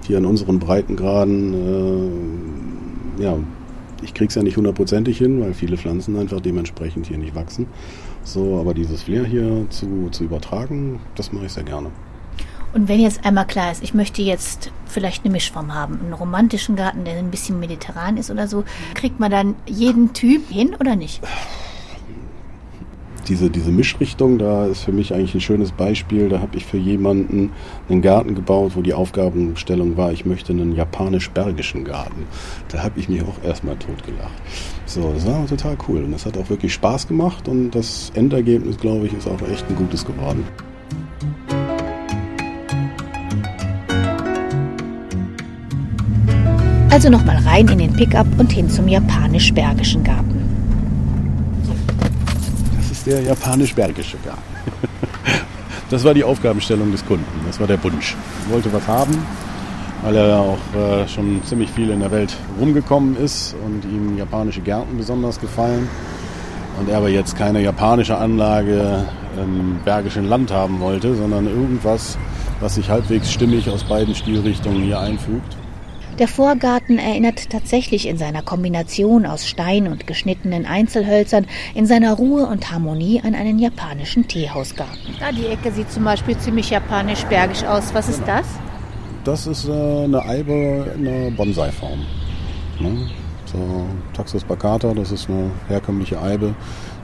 hier 0.07 0.19
in 0.19 0.27
unseren 0.27 0.59
Breitengraden 0.59 1.55
äh, 1.55 2.80
ja, 3.19 3.37
ich 4.03 4.15
kriege 4.15 4.29
es 4.29 4.35
ja 4.35 4.43
nicht 4.43 4.57
hundertprozentig 4.57 5.19
hin, 5.19 5.41
weil 5.41 5.55
viele 5.55 5.77
Pflanzen 5.77 6.17
einfach 6.19 6.41
dementsprechend 6.41 7.07
hier 7.07 7.19
nicht 7.19 7.35
wachsen. 7.35 7.67
So, 8.25 8.59
aber 8.59 8.75
dieses 8.75 9.03
Flair 9.03 9.25
hier 9.25 9.67
zu, 9.71 10.09
zu 10.11 10.25
übertragen, 10.25 11.01
das 11.15 11.33
mache 11.33 11.47
ich 11.47 11.53
sehr 11.53 11.65
gerne. 11.65 11.91
Und 12.73 12.89
wenn 12.89 13.01
jetzt 13.01 13.25
einmal 13.25 13.47
klar 13.47 13.73
ist, 13.73 13.83
ich 13.83 13.95
möchte 13.95 14.23
jetzt 14.23 14.71
vielleicht 14.87 15.25
eine 15.25 15.33
Mischform 15.33 15.75
haben, 15.75 15.99
einen 16.01 16.13
romantischen 16.13 16.77
Garten, 16.77 17.05
der 17.05 17.17
ein 17.17 17.31
bisschen 17.31 17.59
mediterran 17.59 18.17
ist 18.17 18.31
oder 18.31 18.47
so, 18.47 18.65
kriegt 18.95 19.19
man 19.19 19.31
dann 19.31 19.57
jeden 19.67 20.13
Typ 20.13 20.49
hin 20.49 20.77
oder 20.79 20.95
nicht? 20.95 21.21
Diese, 23.29 23.51
diese 23.51 23.71
Mischrichtung, 23.71 24.39
da 24.39 24.67
ist 24.67 24.85
für 24.85 24.93
mich 24.93 25.15
eigentlich 25.15 25.35
ein 25.35 25.41
schönes 25.41 25.73
Beispiel. 25.73 26.29
Da 26.29 26.41
habe 26.41 26.57
ich 26.57 26.65
für 26.65 26.77
jemanden 26.77 27.53
einen 27.89 28.03
Garten 28.03 28.35
gebaut, 28.35 28.73
wo 28.75 28.83
die 28.83 28.95
Aufgabenstellung 28.95 29.97
war, 29.97 30.13
ich 30.13 30.25
möchte 30.25 30.53
einen 30.53 30.75
japanisch-bergischen 30.75 31.85
Garten. 31.85 32.27
Da 32.69 32.83
habe 32.83 32.99
ich 32.99 33.09
mich 33.09 33.23
auch 33.23 33.45
erstmal 33.45 33.77
totgelacht. 33.77 34.33
So, 34.87 35.13
das 35.13 35.27
war 35.27 35.47
total 35.47 35.77
cool 35.89 36.05
und 36.05 36.13
das 36.13 36.27
hat 36.27 36.37
auch 36.37 36.49
wirklich 36.51 36.73
Spaß 36.75 37.09
gemacht 37.09 37.49
und 37.49 37.71
das 37.71 38.11
Endergebnis, 38.15 38.77
glaube 38.79 39.07
ich, 39.07 39.13
ist 39.13 39.29
auch 39.29 39.41
echt 39.49 39.69
ein 39.69 39.77
gutes 39.77 40.05
geworden. 40.05 40.45
Also 46.91 47.09
nochmal 47.09 47.37
rein 47.45 47.69
in 47.69 47.79
den 47.79 47.93
Pickup 47.93 48.27
und 48.39 48.51
hin 48.51 48.69
zum 48.69 48.89
japanisch-bergischen 48.89 50.03
Garten 50.03 50.40
ist 53.01 53.07
der 53.07 53.23
japanisch-bergische 53.23 54.19
Garten. 54.25 54.43
Das 55.89 56.05
war 56.05 56.15
die 56.15 56.23
Aufgabenstellung 56.23 56.93
des 56.93 57.05
Kunden, 57.05 57.27
das 57.49 57.59
war 57.59 57.67
der 57.67 57.83
Wunsch. 57.83 58.15
Er 58.47 58.55
wollte 58.55 58.73
was 58.73 58.87
haben, 58.87 59.27
weil 60.03 60.15
er 60.15 60.39
auch 60.39 60.59
äh, 60.77 61.09
schon 61.09 61.43
ziemlich 61.43 61.69
viel 61.69 61.91
in 61.91 61.99
der 61.99 62.13
Welt 62.13 62.33
rumgekommen 62.61 63.17
ist 63.17 63.57
und 63.67 63.85
ihm 63.85 64.17
japanische 64.17 64.61
Gärten 64.61 64.97
besonders 64.97 65.41
gefallen. 65.41 65.89
Und 66.79 66.89
er 66.89 66.99
aber 66.99 67.09
jetzt 67.09 67.37
keine 67.37 67.61
japanische 67.61 68.17
Anlage 68.17 69.05
im 69.37 69.81
bergischen 69.85 70.29
Land 70.29 70.53
haben 70.53 70.79
wollte, 70.79 71.17
sondern 71.17 71.47
irgendwas, 71.47 72.17
was 72.61 72.77
sich 72.77 72.89
halbwegs 72.89 73.33
stimmig 73.33 73.69
aus 73.69 73.83
beiden 73.83 74.15
Stilrichtungen 74.15 74.85
hier 74.85 75.01
einfügt. 75.01 75.57
Der 76.21 76.29
Vorgarten 76.29 76.99
erinnert 76.99 77.49
tatsächlich 77.49 78.07
in 78.07 78.19
seiner 78.19 78.43
Kombination 78.43 79.25
aus 79.25 79.49
Stein 79.49 79.89
und 79.89 80.07
geschnittenen 80.07 80.67
Einzelhölzern, 80.67 81.47
in 81.75 81.87
seiner 81.87 82.13
Ruhe 82.13 82.45
und 82.45 82.71
Harmonie 82.71 83.23
an 83.25 83.35
einen 83.35 83.59
japanischen 83.59 84.29
Teehausgarten. 84.29 85.15
Da 85.19 85.33
die 85.33 85.47
Ecke 85.47 85.73
sieht 85.73 85.91
zum 85.91 86.05
Beispiel 86.05 86.37
ziemlich 86.37 86.69
japanisch-bergisch 86.69 87.65
aus. 87.65 87.95
Was 87.95 88.11
ist 88.11 88.23
das? 88.27 88.45
Das 89.25 89.47
ist 89.47 89.67
äh, 89.67 89.73
eine 89.73 90.23
Eibe 90.23 90.93
in 90.95 91.09
einer 91.09 91.31
Bonsai-Form. 91.31 92.01
Ne? 92.81 93.09
So, 93.47 93.87
Taxus 94.13 94.45
baccata, 94.45 94.93
das 94.93 95.13
ist 95.13 95.31
eine 95.31 95.51
herkömmliche 95.69 96.21
Eibe, 96.21 96.55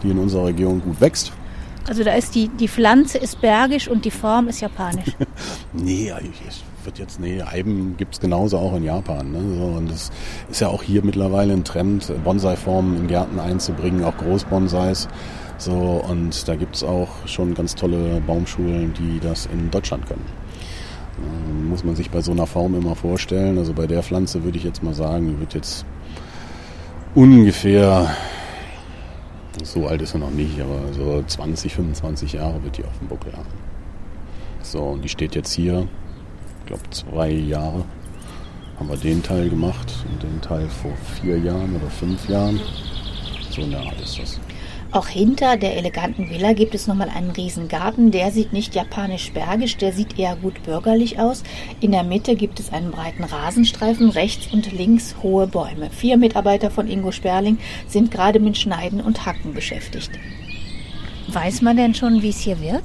die 0.02 0.10
in 0.10 0.18
unserer 0.18 0.44
Region 0.44 0.82
gut 0.82 1.00
wächst. 1.00 1.32
Also 1.88 2.02
da 2.04 2.14
ist 2.14 2.34
die, 2.34 2.48
die 2.48 2.68
Pflanze 2.68 3.18
ist 3.18 3.40
bergisch 3.40 3.88
und 3.88 4.04
die 4.04 4.10
Form 4.10 4.48
ist 4.48 4.60
japanisch. 4.60 5.06
Nee, 5.72 6.10
ich 6.22 6.64
wird 6.86 6.98
jetzt, 6.98 7.20
nee, 7.20 7.42
Eiben 7.42 7.96
gibt's 7.98 8.20
genauso 8.20 8.56
auch 8.58 8.74
in 8.74 8.84
Japan. 8.84 9.32
Ne? 9.32 9.40
So, 9.58 9.64
und 9.76 9.90
es 9.90 10.10
ist 10.50 10.60
ja 10.60 10.68
auch 10.68 10.82
hier 10.82 11.04
mittlerweile 11.04 11.52
ein 11.52 11.64
Trend, 11.64 12.10
Bonsai-Formen 12.24 12.96
in 12.96 13.06
Gärten 13.08 13.38
einzubringen, 13.38 14.04
auch 14.04 14.16
Großbonsais. 14.16 15.08
So, 15.58 15.72
und 15.72 16.48
da 16.48 16.54
gibt's 16.54 16.82
auch 16.82 17.08
schon 17.26 17.54
ganz 17.54 17.74
tolle 17.74 18.20
Baumschulen, 18.26 18.94
die 18.94 19.20
das 19.20 19.46
in 19.46 19.70
Deutschland 19.70 20.06
können. 20.06 20.24
Ähm, 21.18 21.68
muss 21.68 21.84
man 21.84 21.96
sich 21.96 22.10
bei 22.10 22.20
so 22.20 22.32
einer 22.32 22.46
Form 22.46 22.74
immer 22.74 22.94
vorstellen. 22.94 23.58
Also 23.58 23.72
bei 23.72 23.86
der 23.86 24.02
Pflanze 24.02 24.44
würde 24.44 24.58
ich 24.58 24.64
jetzt 24.64 24.82
mal 24.82 24.94
sagen, 24.94 25.28
die 25.28 25.40
wird 25.40 25.54
jetzt 25.54 25.84
ungefähr, 27.14 28.14
so 29.62 29.86
alt 29.86 30.02
ist 30.02 30.14
er 30.14 30.20
noch 30.20 30.30
nicht, 30.30 30.60
aber 30.60 30.92
so 30.92 31.22
20, 31.26 31.74
25 31.74 32.34
Jahre 32.34 32.62
wird 32.62 32.78
die 32.78 32.84
auf 32.84 32.98
dem 32.98 33.08
Buckel 33.08 33.32
haben. 33.32 33.48
So, 34.62 34.82
und 34.82 35.02
die 35.02 35.08
steht 35.08 35.34
jetzt 35.34 35.52
hier, 35.52 35.86
ich 36.60 36.66
glaube 36.66 36.82
zwei 36.90 37.30
Jahre 37.30 37.84
haben 38.78 38.88
wir 38.88 38.96
den 38.96 39.22
Teil 39.22 39.48
gemacht 39.48 40.04
und 40.10 40.22
den 40.22 40.40
Teil 40.40 40.68
vor 40.68 40.92
vier 41.20 41.38
Jahren 41.38 41.74
oder 41.76 41.88
fünf 41.88 42.28
Jahren. 42.28 42.60
So 43.50 43.62
eine 43.62 43.78
Art 43.78 44.00
ist 44.00 44.18
das. 44.18 44.40
Auch 44.92 45.08
hinter 45.08 45.56
der 45.56 45.76
eleganten 45.76 46.30
Villa 46.30 46.52
gibt 46.52 46.74
es 46.74 46.86
nochmal 46.86 47.08
einen 47.08 47.30
riesen 47.30 47.68
Garten. 47.68 48.10
Der 48.10 48.30
sieht 48.30 48.52
nicht 48.52 48.74
japanisch-bergisch, 48.74 49.76
der 49.76 49.92
sieht 49.92 50.18
eher 50.18 50.36
gut 50.36 50.62
bürgerlich 50.62 51.18
aus. 51.18 51.42
In 51.80 51.92
der 51.92 52.04
Mitte 52.04 52.36
gibt 52.36 52.60
es 52.60 52.72
einen 52.72 52.90
breiten 52.92 53.24
Rasenstreifen, 53.24 54.10
rechts 54.10 54.46
und 54.52 54.72
links 54.72 55.16
hohe 55.22 55.46
Bäume. 55.46 55.90
Vier 55.90 56.16
Mitarbeiter 56.16 56.70
von 56.70 56.88
Ingo 56.88 57.12
Sperling 57.12 57.58
sind 57.88 58.10
gerade 58.10 58.40
mit 58.40 58.56
Schneiden 58.56 59.00
und 59.00 59.26
Hacken 59.26 59.54
beschäftigt. 59.54 60.10
Weiß 61.28 61.62
man 61.62 61.76
denn 61.76 61.94
schon, 61.94 62.22
wie 62.22 62.30
es 62.30 62.38
hier 62.38 62.60
wird? 62.60 62.84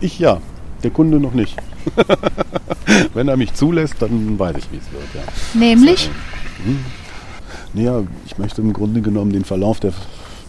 Ich 0.00 0.18
ja, 0.18 0.40
der 0.82 0.90
Kunde 0.90 1.18
noch 1.18 1.32
nicht. 1.32 1.56
Wenn 3.14 3.28
er 3.28 3.36
mich 3.36 3.54
zulässt, 3.54 3.96
dann 4.00 4.38
weiß 4.38 4.56
ich, 4.58 4.70
wie 4.70 4.76
es 4.76 4.92
wird. 4.92 5.08
Ja. 5.14 5.58
Nämlich? 5.58 6.10
Naja, 7.72 8.02
ich 8.26 8.38
möchte 8.38 8.60
im 8.60 8.72
Grunde 8.72 9.00
genommen 9.00 9.32
den 9.32 9.44
Verlauf 9.44 9.80
der, 9.80 9.92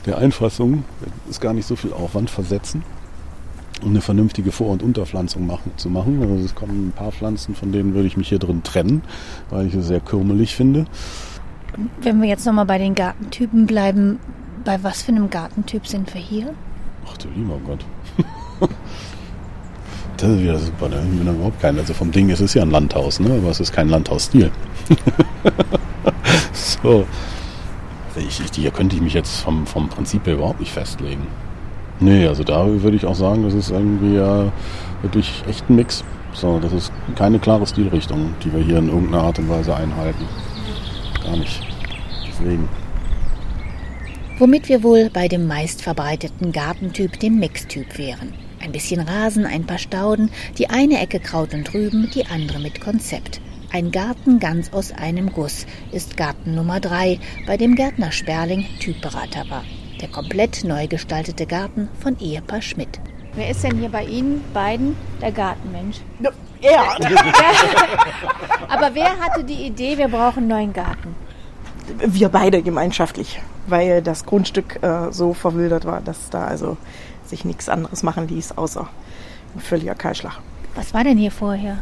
der 0.05 0.17
Einfassung, 0.17 0.83
ist 1.29 1.41
gar 1.41 1.53
nicht 1.53 1.67
so 1.67 1.75
viel 1.75 1.93
Aufwand, 1.93 2.29
versetzen, 2.29 2.83
um 3.81 3.89
eine 3.89 4.01
vernünftige 4.01 4.51
Vor- 4.51 4.69
und 4.69 4.83
Unterpflanzung 4.83 5.45
machen, 5.45 5.71
zu 5.77 5.89
machen. 5.89 6.21
Also 6.21 6.45
es 6.45 6.55
kommen 6.55 6.87
ein 6.87 6.91
paar 6.91 7.11
Pflanzen, 7.11 7.55
von 7.55 7.71
denen 7.71 7.93
würde 7.93 8.07
ich 8.07 8.17
mich 8.17 8.29
hier 8.29 8.39
drin 8.39 8.63
trennen, 8.63 9.03
weil 9.49 9.67
ich 9.67 9.73
es 9.73 9.87
sehr 9.87 9.99
kürmelig 9.99 10.55
finde. 10.55 10.85
Wenn 12.01 12.21
wir 12.21 12.27
jetzt 12.27 12.45
nochmal 12.45 12.65
bei 12.65 12.77
den 12.77 12.95
Gartentypen 12.95 13.65
bleiben, 13.65 14.19
bei 14.65 14.81
was 14.83 15.03
für 15.03 15.11
einem 15.11 15.29
Gartentyp 15.29 15.87
sind 15.87 16.13
wir 16.13 16.21
hier? 16.21 16.53
Ach 17.07 17.17
du 17.17 17.27
lieber 17.29 17.59
Gott. 17.65 17.85
Das 20.19 20.31
ist 20.31 20.41
wieder 20.41 20.59
super, 20.59 20.89
ne? 20.89 21.01
Ich 21.09 21.17
bin 21.17 21.25
da 21.25 21.31
überhaupt 21.31 21.61
kein, 21.61 21.79
also 21.79 21.93
vom 21.93 22.11
Ding 22.11 22.27
ist 22.27 22.41
es 22.41 22.53
ja 22.53 22.61
ein 22.61 22.71
Landhaus, 22.71 23.21
ne? 23.21 23.31
Aber 23.35 23.51
es 23.51 23.61
ist 23.61 23.71
kein 23.71 23.87
Landhausstil. 23.87 24.51
so. 26.51 27.05
Ich, 28.19 28.39
ich, 28.39 28.51
hier 28.53 28.71
könnte 28.71 28.95
ich 28.95 29.01
mich 29.01 29.13
jetzt 29.13 29.41
vom, 29.41 29.65
vom 29.65 29.89
Prinzip 29.89 30.25
her 30.25 30.35
überhaupt 30.35 30.59
nicht 30.59 30.71
festlegen. 30.71 31.27
Nee, 31.99 32.27
also 32.27 32.43
da 32.43 32.65
würde 32.65 32.95
ich 32.95 33.05
auch 33.05 33.15
sagen, 33.15 33.43
das 33.43 33.53
ist 33.53 33.71
irgendwie 33.71 34.15
ja 34.15 34.51
wirklich 35.01 35.43
echt 35.49 35.69
ein 35.69 35.75
Mix. 35.75 36.03
So, 36.33 36.59
das 36.59 36.71
ist 36.71 36.91
keine 37.15 37.39
klare 37.39 37.65
Stilrichtung, 37.65 38.33
die 38.43 38.53
wir 38.53 38.61
hier 38.61 38.77
in 38.77 38.87
irgendeiner 38.87 39.23
Art 39.23 39.39
und 39.39 39.49
Weise 39.49 39.75
einhalten. 39.75 40.25
Gar 41.23 41.37
nicht. 41.37 41.61
Deswegen. 42.27 42.69
Womit 44.37 44.69
wir 44.69 44.83
wohl 44.83 45.09
bei 45.09 45.27
dem 45.27 45.47
meistverbreiteten 45.47 46.51
Gartentyp, 46.51 47.19
dem 47.19 47.39
Mixtyp, 47.39 47.97
wären. 47.97 48.33
Ein 48.61 48.71
bisschen 48.71 49.01
Rasen, 49.01 49.45
ein 49.45 49.65
paar 49.65 49.77
Stauden, 49.77 50.29
die 50.57 50.69
eine 50.69 51.01
Ecke 51.01 51.19
Kraut 51.19 51.53
und 51.53 51.73
Rüben, 51.73 52.09
die 52.13 52.25
andere 52.25 52.59
mit 52.59 52.79
Konzept. 52.79 53.41
Ein 53.71 53.91
Garten 53.91 54.39
ganz 54.39 54.73
aus 54.73 54.91
einem 54.91 55.31
Guss 55.31 55.67
ist 55.91 56.17
Garten 56.17 56.55
Nummer 56.55 56.79
drei, 56.79 57.19
bei 57.45 57.55
dem 57.55 57.75
Gärtner 57.75 58.11
Sperling 58.11 58.65
Typberater 58.79 59.49
war. 59.49 59.63
Der 60.01 60.07
komplett 60.07 60.63
neu 60.63 60.87
gestaltete 60.87 61.45
Garten 61.45 61.87
von 61.99 62.17
Ehepaar 62.19 62.61
Schmidt. 62.61 62.99
Wer 63.35 63.49
ist 63.49 63.63
denn 63.63 63.77
hier 63.77 63.89
bei 63.89 64.05
Ihnen 64.05 64.43
beiden 64.53 64.95
der 65.21 65.31
Gartenmensch? 65.31 65.97
Ja, 66.19 66.31
Aber 68.67 68.95
wer 68.95 69.17
hatte 69.19 69.43
die 69.43 69.67
Idee, 69.67 69.97
wir 69.97 70.07
brauchen 70.07 70.39
einen 70.39 70.47
neuen 70.47 70.73
Garten? 70.73 71.15
wir 71.97 72.29
beide 72.29 72.61
gemeinschaftlich, 72.61 73.41
weil 73.67 74.01
das 74.01 74.25
Grundstück 74.25 74.81
äh, 74.83 75.11
so 75.11 75.33
verwildert 75.33 75.85
war, 75.85 76.01
dass 76.01 76.29
da 76.29 76.45
also 76.45 76.77
sich 77.25 77.45
nichts 77.45 77.69
anderes 77.69 78.03
machen 78.03 78.27
ließ, 78.27 78.57
außer 78.57 78.87
ein 79.55 79.59
völliger 79.59 79.95
Kahlschlag. 79.95 80.39
Was 80.75 80.93
war 80.93 81.03
denn 81.03 81.17
hier 81.17 81.31
vorher? 81.31 81.79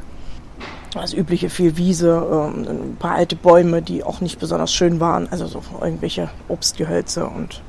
Das 1.02 1.14
übliche 1.14 1.50
viel 1.50 1.78
Wiese, 1.78 2.26
ähm, 2.32 2.68
ein 2.68 2.98
paar 2.98 3.16
alte 3.16 3.36
Bäume, 3.36 3.82
die 3.82 4.04
auch 4.04 4.20
nicht 4.20 4.40
besonders 4.40 4.74
schön 4.74 5.00
waren, 5.00 5.28
also 5.32 5.48
so 5.48 5.62
irgendwelche 5.82 6.30
Obstgehölze 6.48 7.26
und 7.26 7.62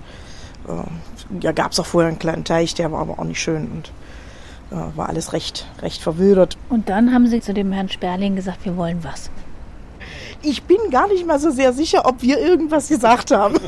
äh, 0.67 1.43
ja, 1.43 1.53
gab 1.53 1.73
es 1.73 1.81
auch 1.81 1.87
vorher 1.87 2.09
einen 2.09 2.19
kleinen 2.19 2.45
Teich, 2.45 2.75
der 2.75 2.91
war 2.91 3.01
aber 3.01 3.19
auch 3.19 3.25
nicht 3.25 3.41
schön 3.41 3.71
und 3.71 3.93
äh, 4.71 4.97
war 4.97 5.09
alles 5.09 5.33
recht, 5.33 5.67
recht 5.83 6.03
verwildert. 6.03 6.57
Und 6.69 6.89
dann 6.89 7.13
haben 7.13 7.27
Sie 7.27 7.41
zu 7.41 7.55
dem 7.55 7.71
Herrn 7.73 7.89
Sperling 7.89 8.35
gesagt, 8.37 8.65
wir 8.65 8.77
wollen 8.77 9.05
was. 9.05 9.31
Ich 10.43 10.63
bin 10.65 10.79
gar 10.91 11.09
nicht 11.09 11.27
mal 11.27 11.39
so 11.39 11.51
sehr 11.51 11.73
sicher, 11.73 12.07
ob 12.07 12.23
wir 12.23 12.39
irgendwas 12.39 12.89
gesagt 12.89 13.31
haben. 13.31 13.55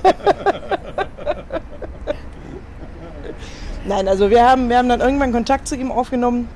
Nein, 3.86 4.08
also 4.08 4.30
wir 4.30 4.48
haben, 4.48 4.68
wir 4.68 4.78
haben 4.78 4.88
dann 4.88 5.00
irgendwann 5.00 5.32
Kontakt 5.32 5.66
zu 5.68 5.74
ihm 5.74 5.90
aufgenommen 5.90 6.48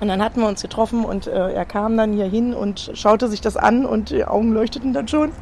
und 0.00 0.08
dann 0.08 0.22
hatten 0.22 0.40
wir 0.40 0.48
uns 0.48 0.62
getroffen 0.62 1.04
und 1.04 1.26
äh, 1.26 1.52
er 1.52 1.64
kam 1.64 1.96
dann 1.96 2.12
hier 2.12 2.26
hin 2.26 2.54
und 2.54 2.90
schaute 2.94 3.28
sich 3.28 3.40
das 3.40 3.56
an 3.56 3.84
und 3.84 4.10
die 4.10 4.24
Augen 4.24 4.52
leuchteten 4.52 4.92
dann 4.92 5.08
schon. 5.08 5.32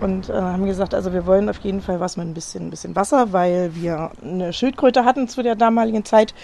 Und 0.00 0.28
äh, 0.28 0.34
haben 0.34 0.66
gesagt, 0.66 0.94
also 0.94 1.12
wir 1.12 1.26
wollen 1.26 1.48
auf 1.48 1.58
jeden 1.58 1.80
Fall 1.80 2.00
was 2.00 2.16
mit 2.16 2.26
ein 2.26 2.34
bisschen, 2.34 2.66
ein 2.66 2.70
bisschen 2.70 2.94
Wasser, 2.96 3.32
weil 3.32 3.74
wir 3.74 4.10
eine 4.22 4.52
Schildkröte 4.52 5.04
hatten 5.04 5.28
zu 5.28 5.42
der 5.42 5.56
damaligen 5.56 6.04
Zeit. 6.04 6.34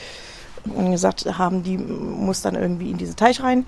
Und 0.65 0.93
gesagt 0.93 1.27
haben, 1.39 1.65
die 1.65 1.77
muss 1.77 2.43
dann 2.43 2.55
irgendwie 2.55 2.91
in 2.91 2.97
diesen 2.97 3.17
Teich 3.17 3.43
rein. 3.43 3.67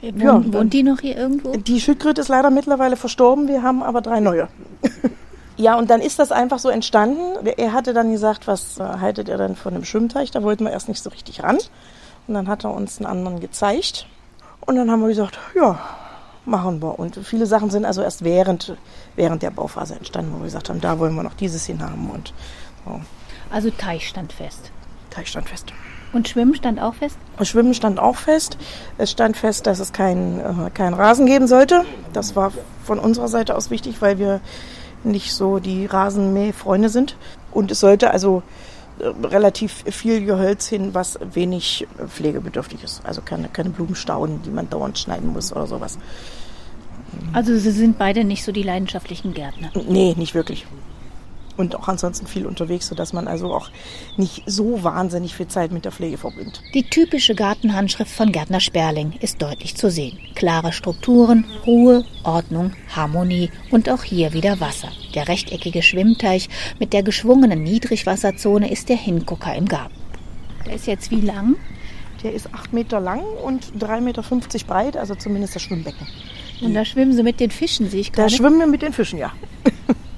Wohnt, 0.00 0.22
Ja, 0.22 0.52
wohnt 0.52 0.72
die 0.72 0.82
noch 0.82 1.00
hier 1.00 1.16
irgendwo? 1.16 1.56
Die 1.56 1.80
Schildkröte 1.80 2.20
ist 2.20 2.28
leider 2.28 2.50
mittlerweile 2.50 2.96
verstorben, 2.96 3.48
wir 3.48 3.62
haben 3.62 3.82
aber 3.82 4.00
drei 4.00 4.20
neue. 4.20 4.48
ja, 5.56 5.76
und 5.76 5.90
dann 5.90 6.00
ist 6.00 6.18
das 6.18 6.30
einfach 6.30 6.58
so 6.58 6.68
entstanden. 6.68 7.46
Er 7.56 7.72
hatte 7.72 7.92
dann 7.92 8.12
gesagt, 8.12 8.46
was 8.46 8.78
äh, 8.78 8.84
haltet 8.84 9.28
ihr 9.28 9.38
denn 9.38 9.56
von 9.56 9.74
dem 9.74 9.84
Schwimmteich? 9.84 10.30
Da 10.30 10.42
wollten 10.42 10.64
wir 10.64 10.70
erst 10.70 10.88
nicht 10.88 11.02
so 11.02 11.10
richtig 11.10 11.42
ran. 11.42 11.58
Und 12.30 12.34
dann 12.34 12.46
hat 12.46 12.62
er 12.62 12.72
uns 12.72 12.98
einen 12.98 13.06
anderen 13.06 13.40
gezeigt. 13.40 14.06
Und 14.60 14.76
dann 14.76 14.88
haben 14.88 15.00
wir 15.00 15.08
gesagt, 15.08 15.36
ja, 15.56 15.80
machen 16.44 16.80
wir. 16.80 16.96
Und 16.96 17.16
viele 17.24 17.44
Sachen 17.44 17.70
sind 17.70 17.84
also 17.84 18.02
erst 18.02 18.22
während, 18.22 18.76
während 19.16 19.42
der 19.42 19.50
Bauphase 19.50 19.96
entstanden, 19.96 20.32
wo 20.32 20.38
wir 20.38 20.44
gesagt 20.44 20.68
haben, 20.68 20.80
da 20.80 21.00
wollen 21.00 21.16
wir 21.16 21.24
noch 21.24 21.34
dieses 21.34 21.66
hin 21.66 21.82
haben. 21.82 22.08
Und 22.08 22.32
so, 22.84 23.00
Also 23.50 23.70
Teich 23.70 24.06
stand 24.06 24.32
fest. 24.32 24.70
Teich 25.10 25.26
stand 25.26 25.48
fest. 25.48 25.72
Und 26.12 26.28
Schwimmen 26.28 26.54
stand 26.54 26.80
auch 26.80 26.94
fest? 26.94 27.18
Schwimmen 27.42 27.74
stand 27.74 27.98
auch 27.98 28.14
fest. 28.14 28.58
Es 28.96 29.10
stand 29.10 29.36
fest, 29.36 29.66
dass 29.66 29.80
es 29.80 29.92
keinen 29.92 30.38
äh, 30.38 30.70
keinen 30.70 30.94
Rasen 30.94 31.26
geben 31.26 31.48
sollte. 31.48 31.84
Das 32.12 32.36
war 32.36 32.52
von 32.84 33.00
unserer 33.00 33.26
Seite 33.26 33.56
aus 33.56 33.70
wichtig, 33.70 34.00
weil 34.00 34.20
wir 34.20 34.40
nicht 35.02 35.34
so 35.34 35.58
die 35.58 35.84
Rasenmähfreunde 35.86 36.90
sind. 36.90 37.16
Und 37.50 37.72
es 37.72 37.80
sollte 37.80 38.12
also 38.12 38.38
äh, 38.38 38.69
relativ 39.24 39.84
viel 39.86 40.24
Gehölz 40.24 40.68
hin, 40.68 40.94
was 40.94 41.18
wenig 41.32 41.86
äh, 41.98 42.06
pflegebedürftig 42.06 42.82
ist. 42.82 43.02
Also 43.04 43.22
keine, 43.22 43.48
keine 43.48 43.70
Blumenstauden, 43.70 44.42
die 44.42 44.50
man 44.50 44.68
dauernd 44.68 44.98
schneiden 44.98 45.32
muss 45.32 45.52
oder 45.52 45.66
sowas. 45.66 45.98
Also 47.32 47.56
Sie 47.56 47.70
sind 47.70 47.98
beide 47.98 48.24
nicht 48.24 48.44
so 48.44 48.52
die 48.52 48.62
leidenschaftlichen 48.62 49.34
Gärtner. 49.34 49.70
Nee, 49.88 50.14
nicht 50.16 50.34
wirklich. 50.34 50.66
Und 51.60 51.76
auch 51.76 51.88
ansonsten 51.88 52.26
viel 52.26 52.46
unterwegs, 52.46 52.86
sodass 52.88 53.12
man 53.12 53.28
also 53.28 53.52
auch 53.52 53.68
nicht 54.16 54.44
so 54.46 54.82
wahnsinnig 54.82 55.34
viel 55.34 55.46
Zeit 55.46 55.72
mit 55.72 55.84
der 55.84 55.92
Pflege 55.92 56.16
verbringt. 56.16 56.62
Die 56.72 56.84
typische 56.84 57.34
Gartenhandschrift 57.34 58.10
von 58.10 58.32
Gärtner 58.32 58.60
Sperling 58.60 59.12
ist 59.20 59.42
deutlich 59.42 59.76
zu 59.76 59.90
sehen. 59.90 60.18
Klare 60.34 60.72
Strukturen, 60.72 61.44
Ruhe, 61.66 62.06
Ordnung, 62.24 62.72
Harmonie 62.96 63.50
und 63.70 63.90
auch 63.90 64.04
hier 64.04 64.32
wieder 64.32 64.58
Wasser. 64.58 64.88
Der 65.14 65.28
rechteckige 65.28 65.82
Schwimmteich 65.82 66.48
mit 66.78 66.94
der 66.94 67.02
geschwungenen 67.02 67.62
Niedrigwasserzone 67.62 68.72
ist 68.72 68.88
der 68.88 68.96
Hingucker 68.96 69.54
im 69.54 69.66
Garten. 69.66 69.94
Der 70.64 70.76
ist 70.76 70.86
jetzt 70.86 71.10
wie 71.10 71.20
lang? 71.20 71.56
Der 72.22 72.32
ist 72.32 72.54
acht 72.54 72.72
Meter 72.72 73.00
lang 73.00 73.20
und 73.44 73.66
3,50 73.78 74.00
Meter 74.00 74.22
breit, 74.66 74.96
also 74.96 75.14
zumindest 75.14 75.56
das 75.56 75.62
Schwimmbecken. 75.62 76.06
Und 76.62 76.72
da 76.72 76.86
schwimmen 76.86 77.12
Sie 77.12 77.22
mit 77.22 77.38
den 77.38 77.50
Fischen, 77.50 77.90
sehe 77.90 78.00
ich 78.00 78.12
Da 78.12 78.22
gerade. 78.22 78.34
schwimmen 78.34 78.60
wir 78.60 78.66
mit 78.66 78.80
den 78.80 78.94
Fischen, 78.94 79.18
ja. 79.18 79.32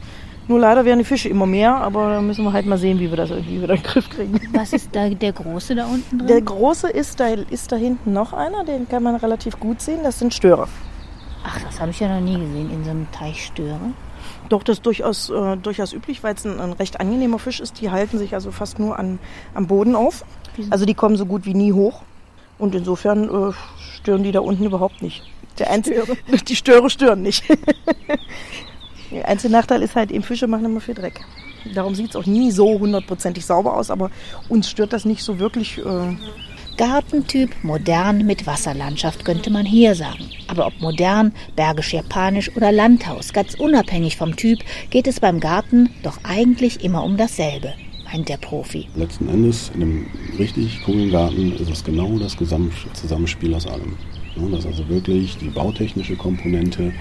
Nur 0.48 0.58
leider 0.58 0.84
werden 0.84 0.98
die 0.98 1.04
Fische 1.04 1.28
immer 1.28 1.46
mehr, 1.46 1.74
aber 1.74 2.14
da 2.14 2.20
müssen 2.20 2.44
wir 2.44 2.52
halt 2.52 2.66
mal 2.66 2.78
sehen, 2.78 2.98
wie 2.98 3.10
wir 3.10 3.16
das 3.16 3.30
irgendwie 3.30 3.62
wieder 3.62 3.74
in 3.74 3.80
den 3.80 3.84
Griff 3.84 4.10
kriegen. 4.10 4.40
Was 4.52 4.72
ist 4.72 4.88
da 4.92 5.08
der 5.08 5.32
Große 5.32 5.74
da 5.74 5.86
unten 5.86 6.18
drin? 6.18 6.26
Der 6.26 6.40
große 6.40 6.90
ist 6.90 7.20
da, 7.20 7.28
ist 7.28 7.70
da 7.70 7.76
hinten 7.76 8.12
noch 8.12 8.32
einer, 8.32 8.64
den 8.64 8.88
kann 8.88 9.02
man 9.02 9.16
relativ 9.16 9.60
gut 9.60 9.80
sehen. 9.80 10.00
Das 10.02 10.18
sind 10.18 10.34
Störe. 10.34 10.66
Ach, 11.44 11.60
das 11.62 11.80
habe 11.80 11.90
ich 11.90 12.00
ja 12.00 12.08
noch 12.08 12.20
nie 12.20 12.38
gesehen 12.38 12.70
in 12.72 12.84
so 12.84 12.90
einem 12.90 13.10
Teich 13.12 13.46
Störe. 13.46 13.78
Doch, 14.48 14.62
das 14.62 14.78
ist 14.78 14.86
durchaus, 14.86 15.30
äh, 15.30 15.56
durchaus 15.56 15.92
üblich, 15.92 16.22
weil 16.22 16.34
es 16.34 16.44
ein, 16.44 16.60
ein 16.60 16.72
recht 16.72 17.00
angenehmer 17.00 17.38
Fisch 17.38 17.60
ist. 17.60 17.80
Die 17.80 17.90
halten 17.90 18.18
sich 18.18 18.34
also 18.34 18.50
fast 18.50 18.78
nur 18.78 18.98
an, 18.98 19.18
am 19.54 19.66
Boden 19.66 19.94
auf. 19.94 20.24
Also 20.70 20.84
die 20.84 20.94
kommen 20.94 21.16
so 21.16 21.26
gut 21.26 21.46
wie 21.46 21.54
nie 21.54 21.72
hoch. 21.72 22.02
Und 22.58 22.74
insofern 22.74 23.24
äh, 23.24 23.52
stören 23.96 24.22
die 24.22 24.32
da 24.32 24.40
unten 24.40 24.64
überhaupt 24.64 25.02
nicht. 25.02 25.22
Der 25.58 25.70
einzige, 25.70 26.04
die 26.48 26.56
Störe 26.56 26.90
stören 26.90 27.22
nicht. 27.22 27.44
Der 29.12 29.28
einzige 29.28 29.52
Nachteil 29.52 29.82
ist 29.82 29.94
halt, 29.94 30.10
eben 30.10 30.24
Fische 30.24 30.46
machen 30.46 30.64
immer 30.64 30.80
viel 30.80 30.94
Dreck. 30.94 31.20
Darum 31.74 31.94
sieht 31.94 32.10
es 32.10 32.16
auch 32.16 32.26
nie 32.26 32.50
so 32.50 32.78
hundertprozentig 32.78 33.44
sauber 33.44 33.76
aus, 33.76 33.90
aber 33.90 34.10
uns 34.48 34.68
stört 34.68 34.92
das 34.92 35.04
nicht 35.04 35.22
so 35.22 35.38
wirklich. 35.38 35.78
Äh 35.78 36.16
Gartentyp 36.78 37.50
modern 37.62 38.24
mit 38.26 38.46
Wasserlandschaft 38.46 39.26
könnte 39.26 39.50
man 39.50 39.66
hier 39.66 39.94
sagen. 39.94 40.30
Aber 40.48 40.66
ob 40.66 40.80
modern, 40.80 41.32
bergisch-japanisch 41.54 42.56
oder 42.56 42.72
Landhaus, 42.72 43.34
ganz 43.34 43.54
unabhängig 43.54 44.16
vom 44.16 44.36
Typ, 44.36 44.60
geht 44.88 45.06
es 45.06 45.20
beim 45.20 45.38
Garten 45.38 45.90
doch 46.02 46.18
eigentlich 46.24 46.82
immer 46.82 47.04
um 47.04 47.18
dasselbe, 47.18 47.74
meint 48.10 48.30
der 48.30 48.38
Profi. 48.38 48.88
Letzten 48.96 49.28
Endes, 49.28 49.70
in 49.74 49.82
einem 49.82 50.06
richtig 50.38 50.82
coolen 50.84 51.10
Garten 51.10 51.52
ist 51.52 51.70
es 51.70 51.84
genau 51.84 52.18
das 52.18 52.36
Zusammenspiel 52.94 53.54
aus 53.54 53.66
allem. 53.66 53.96
Das 54.34 54.60
ist 54.60 54.66
also 54.66 54.88
wirklich 54.88 55.36
die 55.36 55.50
bautechnische 55.50 56.16
Komponente, 56.16 56.94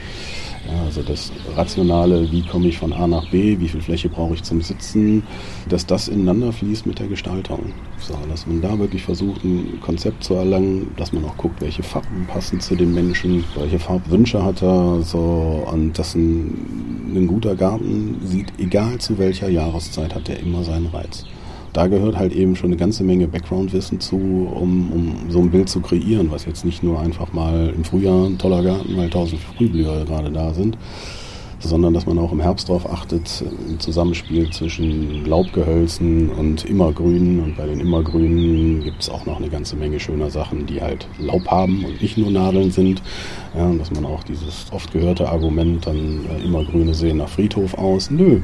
ja, 0.68 0.84
also 0.86 1.02
das 1.02 1.32
Rationale, 1.56 2.32
wie 2.32 2.44
komme 2.44 2.68
ich 2.68 2.78
von 2.78 2.94
A 2.94 3.08
nach 3.08 3.30
B, 3.32 3.60
wie 3.60 3.68
viel 3.68 3.82
Fläche 3.82 4.10
brauche 4.10 4.36
ich 4.36 4.44
zum 4.44 4.62
Sitzen, 4.62 5.24
dass 5.70 5.86
das 5.86 6.08
ineinander 6.08 6.54
fließt 6.54 6.86
mit 6.86 7.00
der 7.00 7.08
Gestaltung. 7.08 7.74
So, 8.00 8.16
dass 8.30 8.46
man 8.46 8.62
da 8.62 8.78
wirklich 8.78 9.04
versucht, 9.04 9.44
ein 9.44 9.80
Konzept 9.82 10.24
zu 10.24 10.36
erlangen, 10.36 10.92
dass 10.98 11.14
man 11.14 11.26
auch 11.26 11.38
guckt, 11.38 11.62
welche 11.62 11.84
Farben 11.84 12.28
passen 12.28 12.60
zu 12.60 12.76
den 12.76 12.94
Menschen, 12.94 13.44
welche 13.58 13.80
Farbwünsche 13.80 14.44
hat 14.44 14.62
er, 14.62 15.02
so, 15.02 15.68
und 15.72 15.98
dass 15.98 16.16
ein, 16.16 17.16
ein 17.16 17.28
guter 17.28 17.56
Garten 17.56 18.22
sieht, 18.24 18.54
egal 18.60 19.00
zu 19.00 19.18
welcher 19.18 19.50
Jahreszeit, 19.50 20.14
hat 20.14 20.30
er 20.30 20.40
immer 20.40 20.64
seinen 20.64 20.88
Reiz 20.88 21.26
da 21.74 21.88
gehört 21.88 22.18
halt 22.18 22.34
eben 22.34 22.56
schon 22.56 22.70
eine 22.70 22.78
ganze 22.78 23.04
Menge 23.04 23.28
Background-Wissen 23.28 24.00
zu, 24.00 24.18
um, 24.18 24.92
um 24.92 25.16
so 25.30 25.40
ein 25.40 25.52
Bild 25.52 25.70
zu 25.70 25.80
kreieren, 25.80 26.32
was 26.32 26.46
jetzt 26.46 26.66
nicht 26.66 26.84
nur 26.84 27.00
einfach 27.00 27.32
mal 27.34 27.74
im 27.76 27.84
Frühjahr 27.84 28.28
ein 28.28 28.38
toller 28.38 28.64
Garten, 28.64 28.98
weil 28.98 29.10
tausend 29.10 29.42
Frühblüher 29.42 30.06
gerade 30.06 30.32
da 30.32 30.54
sind, 30.54 30.78
sondern 31.60 31.94
dass 31.94 32.06
man 32.06 32.18
auch 32.20 32.32
im 32.32 32.42
Herbst 32.42 32.68
darauf 32.70 32.92
achtet, 32.92 33.44
im 33.70 33.80
Zusammenspiel 33.80 34.50
zwischen 34.50 35.26
Laubgehölzen 35.26 36.30
und 36.30 36.66
Immergrünen. 36.66 37.40
Und 37.40 37.56
bei 37.56 37.68
den 37.68 37.80
Immergrünen 37.80 38.84
gibt 38.84 39.04
es 39.04 39.10
auch 39.10 39.26
noch 39.26 39.38
eine 39.38 39.50
ganze 39.50 39.76
Menge 39.76 40.00
schöner 40.00 40.30
Sachen, 40.30 40.66
die 40.66 40.82
halt 40.82 41.08
Laub 41.20 41.48
haben 41.48 41.86
und 41.86 42.02
nicht 42.02 42.18
nur 42.18 42.32
Nadeln 42.32 42.72
sind. 42.72 43.02
Ja, 43.56 43.72
dass 43.74 43.92
man 43.92 44.06
auch 44.06 44.24
dieses 44.24 44.66
oft 44.72 44.92
gehörte 44.92 45.30
Argument, 45.30 45.86
dann 45.86 46.26
äh, 46.26 46.44
Immergrüne 46.44 46.94
sehen 46.94 47.18
nach 47.18 47.30
Friedhof 47.30 47.76
aus. 47.76 48.10
Nö, 48.10 48.42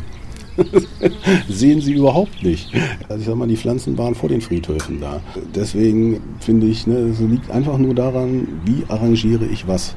sehen 1.49 1.81
sie 1.81 1.93
überhaupt 1.93 2.43
nicht. 2.43 2.71
Also 3.09 3.21
ich 3.21 3.25
sag 3.27 3.35
mal, 3.35 3.47
die 3.47 3.57
Pflanzen 3.57 3.97
waren 3.97 4.15
vor 4.15 4.29
den 4.29 4.41
Friedhöfen 4.41 4.99
da. 4.99 5.21
Deswegen 5.55 6.21
finde 6.39 6.67
ich, 6.67 6.87
ne, 6.87 6.95
es 6.95 7.19
liegt 7.19 7.49
einfach 7.51 7.77
nur 7.77 7.95
daran, 7.95 8.47
wie 8.65 8.83
arrangiere 8.87 9.45
ich 9.45 9.67
was. 9.67 9.95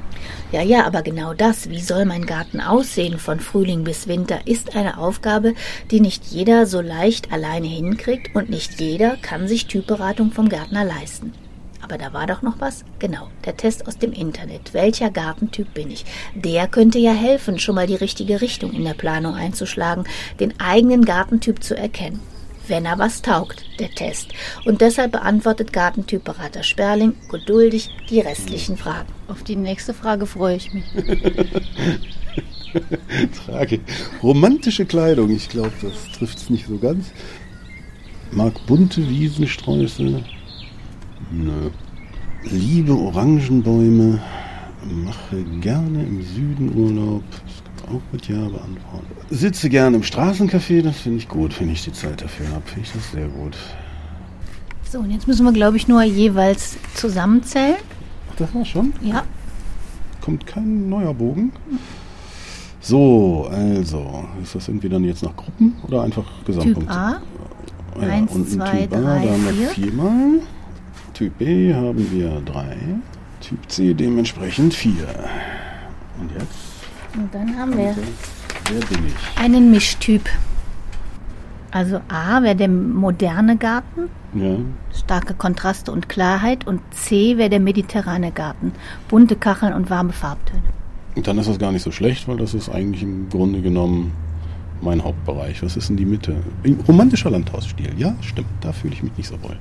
Ja, 0.53 0.63
ja, 0.63 0.85
aber 0.87 1.03
genau 1.03 1.33
das, 1.33 1.71
wie 1.71 1.81
soll 1.81 2.05
mein 2.05 2.27
Garten 2.27 2.61
aussehen 2.61 3.19
von 3.19 3.41
Frühling 3.41 3.85
bis 3.85 4.09
Winter, 4.09 4.47
ist 4.47 4.77
eine 4.77 4.99
Aufgabe, 4.99 5.55
die 5.91 6.01
nicht 6.01 6.27
jeder 6.27 6.67
so 6.67 6.81
leicht 6.81 7.33
alleine 7.33 7.69
hinkriegt 7.69 8.35
und 8.35 8.51
nicht 8.51 8.81
jeder 8.81 9.17
kann 9.23 9.49
sich 9.49 9.67
Typberatung 9.67 10.33
vom 10.33 10.49
Gärtner 10.49 10.85
leisten. 10.85 11.33
Aber 11.91 11.99
da 11.99 12.13
war 12.13 12.29
doch 12.29 12.43
noch 12.43 12.61
was? 12.61 12.85
Genau, 13.01 13.27
der 13.45 13.57
Test 13.57 13.89
aus 13.89 13.99
dem 13.99 14.13
Internet. 14.13 14.75
Welcher 14.75 15.11
Gartentyp 15.11 15.75
bin 15.75 15.91
ich? 15.91 16.05
Der 16.37 16.69
könnte 16.69 17.01
ja 17.01 17.13
helfen, 17.13 17.59
schon 17.59 17.75
mal 17.75 17.89
die 17.89 17.97
richtige 17.97 18.41
Richtung 18.41 18.73
in 18.73 18.85
der 18.85 18.95
Planung 18.95 19.35
einzuschlagen, 19.35 20.05
den 20.39 20.55
eigenen 20.61 21.05
Gartentyp 21.05 21.65
zu 21.65 21.77
erkennen. 21.77 22.21
Wenn 22.69 22.85
er 22.85 23.01
was 23.01 23.23
taugt, 23.23 23.65
der 23.81 23.91
Test. 23.91 24.29
Und 24.65 24.83
deshalb 24.83 25.11
beantwortet 25.11 25.73
Gartentypberater 25.73 26.63
Sperling 26.63 27.15
geduldig 27.29 27.91
die 28.09 28.21
restlichen 28.21 28.77
Fragen. 28.77 29.09
Auf 29.27 29.43
die 29.43 29.57
nächste 29.57 29.93
Frage 29.93 30.27
freue 30.27 30.55
ich 30.55 30.73
mich. 30.73 30.85
Trage 33.47 33.81
romantische 34.23 34.87
Kleidung. 34.87 35.31
Ich 35.31 35.49
glaube, 35.49 35.73
das 35.83 36.17
trifft 36.17 36.39
es 36.39 36.51
nicht 36.51 36.69
so 36.69 36.79
ganz. 36.79 37.07
Mag 38.31 38.65
bunte 38.69 39.09
Wiesensträuße, 39.09 40.23
Nö. 41.31 41.71
Liebe 42.45 42.93
Orangenbäume, 42.93 44.21
mache 45.05 45.43
gerne 45.61 46.03
im 46.05 46.23
Süden 46.23 46.75
Urlaub. 46.75 47.23
Das 47.31 47.63
kann 47.85 47.93
man 47.93 47.97
auch 47.97 48.13
mit 48.13 48.29
Ja 48.29 48.39
beantworten. 48.39 49.07
Sitze 49.31 49.69
gerne 49.69 49.97
im 49.97 50.03
Straßencafé, 50.03 50.83
das 50.83 50.99
finde 51.01 51.19
ich 51.19 51.29
gut, 51.29 51.61
wenn 51.61 51.71
ich 51.71 51.85
die 51.85 51.93
Zeit 51.93 52.23
dafür 52.23 52.49
habe. 52.49 52.63
Finde 52.65 52.83
ich 52.83 52.93
das 52.93 53.11
sehr 53.13 53.29
gut. 53.29 53.57
So, 54.91 54.99
und 55.01 55.11
jetzt 55.11 55.29
müssen 55.29 55.45
wir, 55.45 55.53
glaube 55.53 55.77
ich, 55.77 55.87
nur 55.87 56.03
jeweils 56.03 56.77
zusammenzählen. 56.95 57.77
Ach, 58.33 58.37
das 58.37 58.55
war 58.55 58.65
schon? 58.65 58.93
Ja. 59.03 59.23
Kommt 60.21 60.47
kein 60.47 60.89
neuer 60.89 61.15
Bogen? 61.15 61.53
So, 62.81 63.49
also, 63.53 64.25
ist 64.43 64.55
das 64.55 64.67
irgendwie 64.69 64.89
dann 64.89 65.05
jetzt 65.05 65.23
nach 65.23 65.37
Gruppen 65.37 65.77
oder 65.87 66.03
einfach 66.03 66.25
Gesamtpunkt? 66.45 66.81
Typ 66.81 66.91
A. 66.91 67.21
Ja, 68.01 68.09
Eins, 68.09 68.33
und 68.33 68.47
ein 68.47 68.49
zwei, 68.49 68.87
Typ 68.87 68.95
A, 68.95 69.01
drei, 69.01 69.27
da 69.27 69.33
haben 69.33 69.45
wir 69.45 69.53
vier. 69.53 69.69
viermal. 69.69 70.41
Typ 71.21 71.37
B 71.37 71.75
haben 71.75 72.11
wir 72.13 72.41
drei. 72.47 72.79
Typ 73.43 73.59
C 73.71 73.93
dementsprechend 73.93 74.73
vier. 74.73 75.07
Und 76.19 76.31
jetzt, 76.33 76.59
Und 77.15 77.35
dann 77.35 77.59
haben 77.59 77.77
wir 77.77 77.95
wer 78.71 78.81
bin 78.87 79.07
ich? 79.07 79.39
einen 79.39 79.71
Mischtyp. 79.71 80.31
Also 81.73 82.01
A 82.09 82.43
wäre 82.43 82.57
der 82.57 82.69
moderne 82.69 83.59
Garten, 83.59 84.09
Ja, 84.33 84.57
starke 84.99 85.35
Kontraste 85.35 85.93
und 85.93 86.09
Klarheit. 86.09 86.67
Und 86.67 86.81
C 86.95 87.37
wäre 87.37 87.51
der 87.51 87.61
mediterrane 87.61 88.33
Garten, 88.33 88.73
bunte 89.09 89.37
Kacheln 89.37 89.75
und 89.75 89.91
warme 89.91 90.15
Farbtöne. 90.15 90.63
und 91.17 91.27
dann 91.27 91.37
ist 91.37 91.51
das 91.51 91.59
gar 91.59 91.71
nicht 91.71 91.83
so 91.83 91.91
schlecht, 91.91 92.29
weil 92.29 92.39
das 92.39 92.55
ist 92.55 92.71
eigentlich 92.71 93.03
im 93.03 93.29
Grunde 93.29 93.61
genommen 93.61 94.13
mein 94.81 95.05
Hauptbereich. 95.05 95.63
Was 95.63 95.77
ist 95.77 95.91
denn 95.91 95.99
die 95.99 96.07
Mitte? 96.07 96.37
Romantischer 96.89 97.29
Landhausstil. 97.31 97.93
Ja, 97.99 98.15
stimmt. 98.23 98.49
Da 98.63 98.73
fühle 98.73 98.95
ich 98.95 99.03
mich 99.03 99.15
nicht 99.19 99.29
so 99.29 99.35
wohl. 99.43 99.59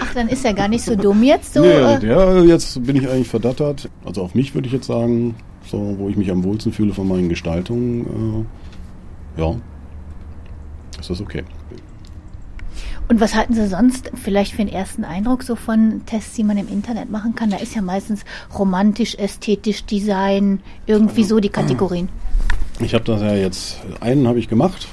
Ach, 0.00 0.14
dann 0.14 0.28
ist 0.28 0.44
er 0.44 0.54
gar 0.54 0.68
nicht 0.68 0.84
so 0.84 0.96
dumm 0.96 1.22
jetzt. 1.22 1.54
So, 1.54 1.60
nee, 1.60 1.68
äh, 1.68 2.06
ja, 2.06 2.42
jetzt 2.42 2.84
bin 2.84 2.96
ich 2.96 3.08
eigentlich 3.08 3.28
verdattert. 3.28 3.88
Also 4.04 4.22
auf 4.22 4.34
mich 4.34 4.54
würde 4.54 4.66
ich 4.66 4.72
jetzt 4.72 4.86
sagen, 4.86 5.34
so 5.66 5.96
wo 5.98 6.08
ich 6.08 6.16
mich 6.16 6.30
am 6.30 6.44
wohlsten 6.44 6.72
fühle 6.72 6.92
von 6.92 7.08
meinen 7.08 7.28
Gestaltungen, 7.28 8.46
äh, 9.36 9.40
ja, 9.40 9.56
ist 10.98 11.10
das 11.10 11.20
okay. 11.20 11.44
Und 13.08 13.20
was 13.20 13.34
halten 13.34 13.54
Sie 13.54 13.66
sonst 13.66 14.12
vielleicht 14.14 14.52
für 14.52 14.58
den 14.58 14.72
ersten 14.72 15.02
Eindruck 15.02 15.42
so 15.42 15.56
von 15.56 16.02
Tests, 16.06 16.36
die 16.36 16.44
man 16.44 16.56
im 16.56 16.68
Internet 16.68 17.10
machen 17.10 17.34
kann? 17.34 17.50
Da 17.50 17.56
ist 17.56 17.74
ja 17.74 17.82
meistens 17.82 18.24
romantisch, 18.56 19.16
ästhetisch, 19.16 19.84
Design, 19.84 20.60
irgendwie 20.86 21.24
so 21.24 21.40
die 21.40 21.48
Kategorien. 21.48 22.08
Ich 22.78 22.94
habe 22.94 23.02
das 23.02 23.20
ja 23.20 23.34
jetzt, 23.34 23.80
einen 23.98 24.28
habe 24.28 24.38
ich 24.38 24.48
gemacht, 24.48 24.86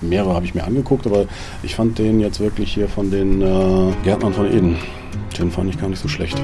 mehrere 0.00 0.34
habe 0.34 0.46
ich 0.46 0.54
mir 0.54 0.64
angeguckt, 0.64 1.06
aber 1.06 1.26
ich 1.62 1.74
fand 1.74 1.98
den 1.98 2.20
jetzt 2.20 2.40
wirklich 2.40 2.74
hier 2.74 2.88
von 2.88 3.10
den 3.10 3.42
äh, 3.42 3.92
Gärtnern 4.04 4.32
von 4.32 4.46
Eden, 4.46 4.76
den 5.38 5.50
fand 5.50 5.70
ich 5.70 5.80
gar 5.80 5.88
nicht 5.88 6.00
so 6.00 6.08
schlecht. 6.08 6.40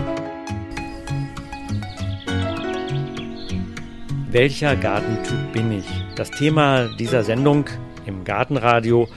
Welcher 4.30 4.76
Gartentyp 4.76 5.52
bin 5.52 5.72
ich? 5.72 5.86
Das 6.14 6.30
Thema 6.30 6.88
dieser 6.98 7.24
Sendung 7.24 7.66
im 8.04 8.24
Gartenradio. 8.24 9.08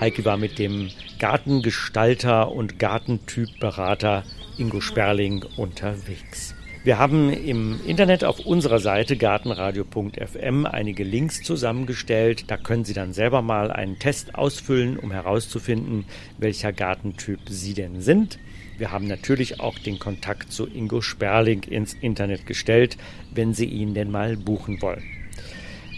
Heike 0.00 0.24
war 0.26 0.36
mit 0.36 0.58
dem 0.58 0.90
Gartengestalter 1.18 2.52
und 2.52 2.78
Gartentypberater 2.78 4.24
Ingo 4.58 4.80
Sperling 4.80 5.44
unterwegs. 5.56 6.54
Wir 6.86 7.00
haben 7.00 7.32
im 7.32 7.80
Internet 7.84 8.22
auf 8.22 8.38
unserer 8.46 8.78
Seite 8.78 9.16
gartenradio.fm 9.16 10.66
einige 10.66 11.02
Links 11.02 11.42
zusammengestellt. 11.42 12.44
Da 12.48 12.56
können 12.56 12.84
Sie 12.84 12.94
dann 12.94 13.12
selber 13.12 13.42
mal 13.42 13.72
einen 13.72 13.98
Test 13.98 14.36
ausfüllen, 14.36 14.96
um 14.96 15.10
herauszufinden, 15.10 16.04
welcher 16.38 16.72
Gartentyp 16.72 17.40
Sie 17.48 17.74
denn 17.74 18.02
sind. 18.02 18.38
Wir 18.78 18.92
haben 18.92 19.08
natürlich 19.08 19.58
auch 19.58 19.80
den 19.80 19.98
Kontakt 19.98 20.52
zu 20.52 20.68
Ingo 20.68 21.00
Sperling 21.00 21.64
ins 21.64 21.92
Internet 21.92 22.46
gestellt, 22.46 22.96
wenn 23.34 23.52
Sie 23.52 23.66
ihn 23.66 23.94
denn 23.94 24.12
mal 24.12 24.36
buchen 24.36 24.80
wollen. 24.80 25.02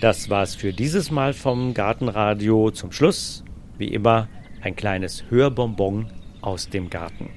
Das 0.01 0.31
war's 0.31 0.55
für 0.55 0.73
dieses 0.73 1.11
Mal 1.11 1.35
vom 1.35 1.75
Gartenradio. 1.75 2.71
Zum 2.71 2.93
Schluss, 2.93 3.45
wie 3.77 3.89
immer, 3.89 4.29
ein 4.63 4.75
kleines 4.75 5.25
Hörbonbon 5.29 6.07
aus 6.41 6.71
dem 6.71 6.89
Garten. 6.89 7.29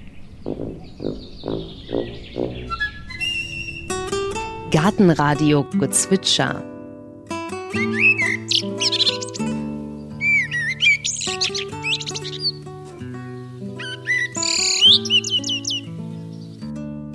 Gartenradio 4.72 5.66
Gezwitscher. 5.78 6.64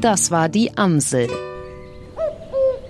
Das 0.02 0.30
war 0.30 0.50
die 0.50 0.76
Amsel. 0.76 1.30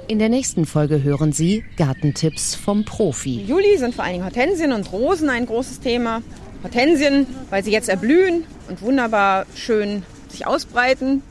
In 0.08 0.18
der 0.18 0.28
nächsten 0.28 0.66
Folge 0.66 1.04
hören 1.04 1.30
Sie 1.30 1.62
Gartentipps 1.76 2.56
vom 2.56 2.84
Profi. 2.84 3.42
Im 3.42 3.46
Juli 3.46 3.78
sind 3.78 3.94
vor 3.94 4.02
allen 4.02 4.14
Dingen 4.14 4.24
Hortensien 4.24 4.72
und 4.72 4.90
Rosen 4.90 5.30
ein 5.30 5.46
großes 5.46 5.78
Thema. 5.78 6.22
Hortensien, 6.64 7.28
weil 7.50 7.62
sie 7.62 7.70
jetzt 7.70 7.88
erblühen 7.88 8.42
und 8.68 8.82
wunderbar 8.82 9.46
schön 9.54 10.02
sich 10.28 10.44
ausbreiten. 10.44 11.22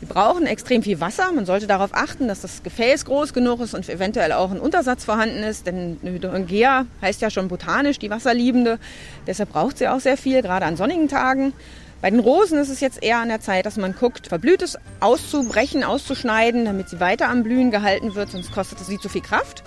Die 0.00 0.06
brauchen 0.06 0.46
extrem 0.46 0.82
viel 0.82 1.00
Wasser. 1.00 1.32
Man 1.32 1.46
sollte 1.46 1.66
darauf 1.66 1.90
achten, 1.94 2.28
dass 2.28 2.42
das 2.42 2.62
Gefäß 2.62 3.06
groß 3.06 3.32
genug 3.32 3.60
ist 3.60 3.74
und 3.74 3.88
eventuell 3.88 4.32
auch 4.32 4.50
ein 4.50 4.60
Untersatz 4.60 5.04
vorhanden 5.04 5.42
ist. 5.42 5.66
Denn 5.66 5.98
eine 6.02 6.12
Hydrangea 6.12 6.84
heißt 7.00 7.22
ja 7.22 7.30
schon 7.30 7.48
botanisch, 7.48 7.98
die 7.98 8.10
Wasserliebende. 8.10 8.78
Deshalb 9.26 9.52
braucht 9.52 9.78
sie 9.78 9.88
auch 9.88 10.00
sehr 10.00 10.16
viel, 10.16 10.42
gerade 10.42 10.66
an 10.66 10.76
sonnigen 10.76 11.08
Tagen. 11.08 11.54
Bei 12.02 12.10
den 12.10 12.20
Rosen 12.20 12.58
ist 12.58 12.68
es 12.68 12.80
jetzt 12.80 13.02
eher 13.02 13.18
an 13.18 13.28
der 13.28 13.40
Zeit, 13.40 13.64
dass 13.64 13.78
man 13.78 13.94
guckt, 13.94 14.26
Verblühtes 14.28 14.78
auszubrechen, 15.00 15.82
auszuschneiden, 15.82 16.66
damit 16.66 16.90
sie 16.90 17.00
weiter 17.00 17.30
am 17.30 17.42
Blühen 17.42 17.70
gehalten 17.70 18.14
wird, 18.14 18.30
sonst 18.30 18.52
kostet 18.52 18.78
sie 18.80 18.98
zu 18.98 19.08
viel 19.08 19.22
Kraft. 19.22 19.64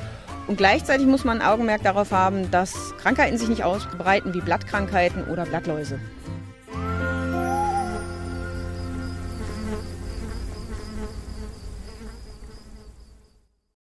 Und 0.47 0.57
gleichzeitig 0.57 1.07
muss 1.07 1.23
man 1.23 1.41
ein 1.41 1.47
Augenmerk 1.47 1.83
darauf 1.83 2.11
haben, 2.11 2.49
dass 2.51 2.93
Krankheiten 3.01 3.37
sich 3.37 3.49
nicht 3.49 3.63
ausbreiten 3.63 4.33
wie 4.33 4.41
Blattkrankheiten 4.41 5.25
oder 5.25 5.45
Blattläuse. 5.45 5.99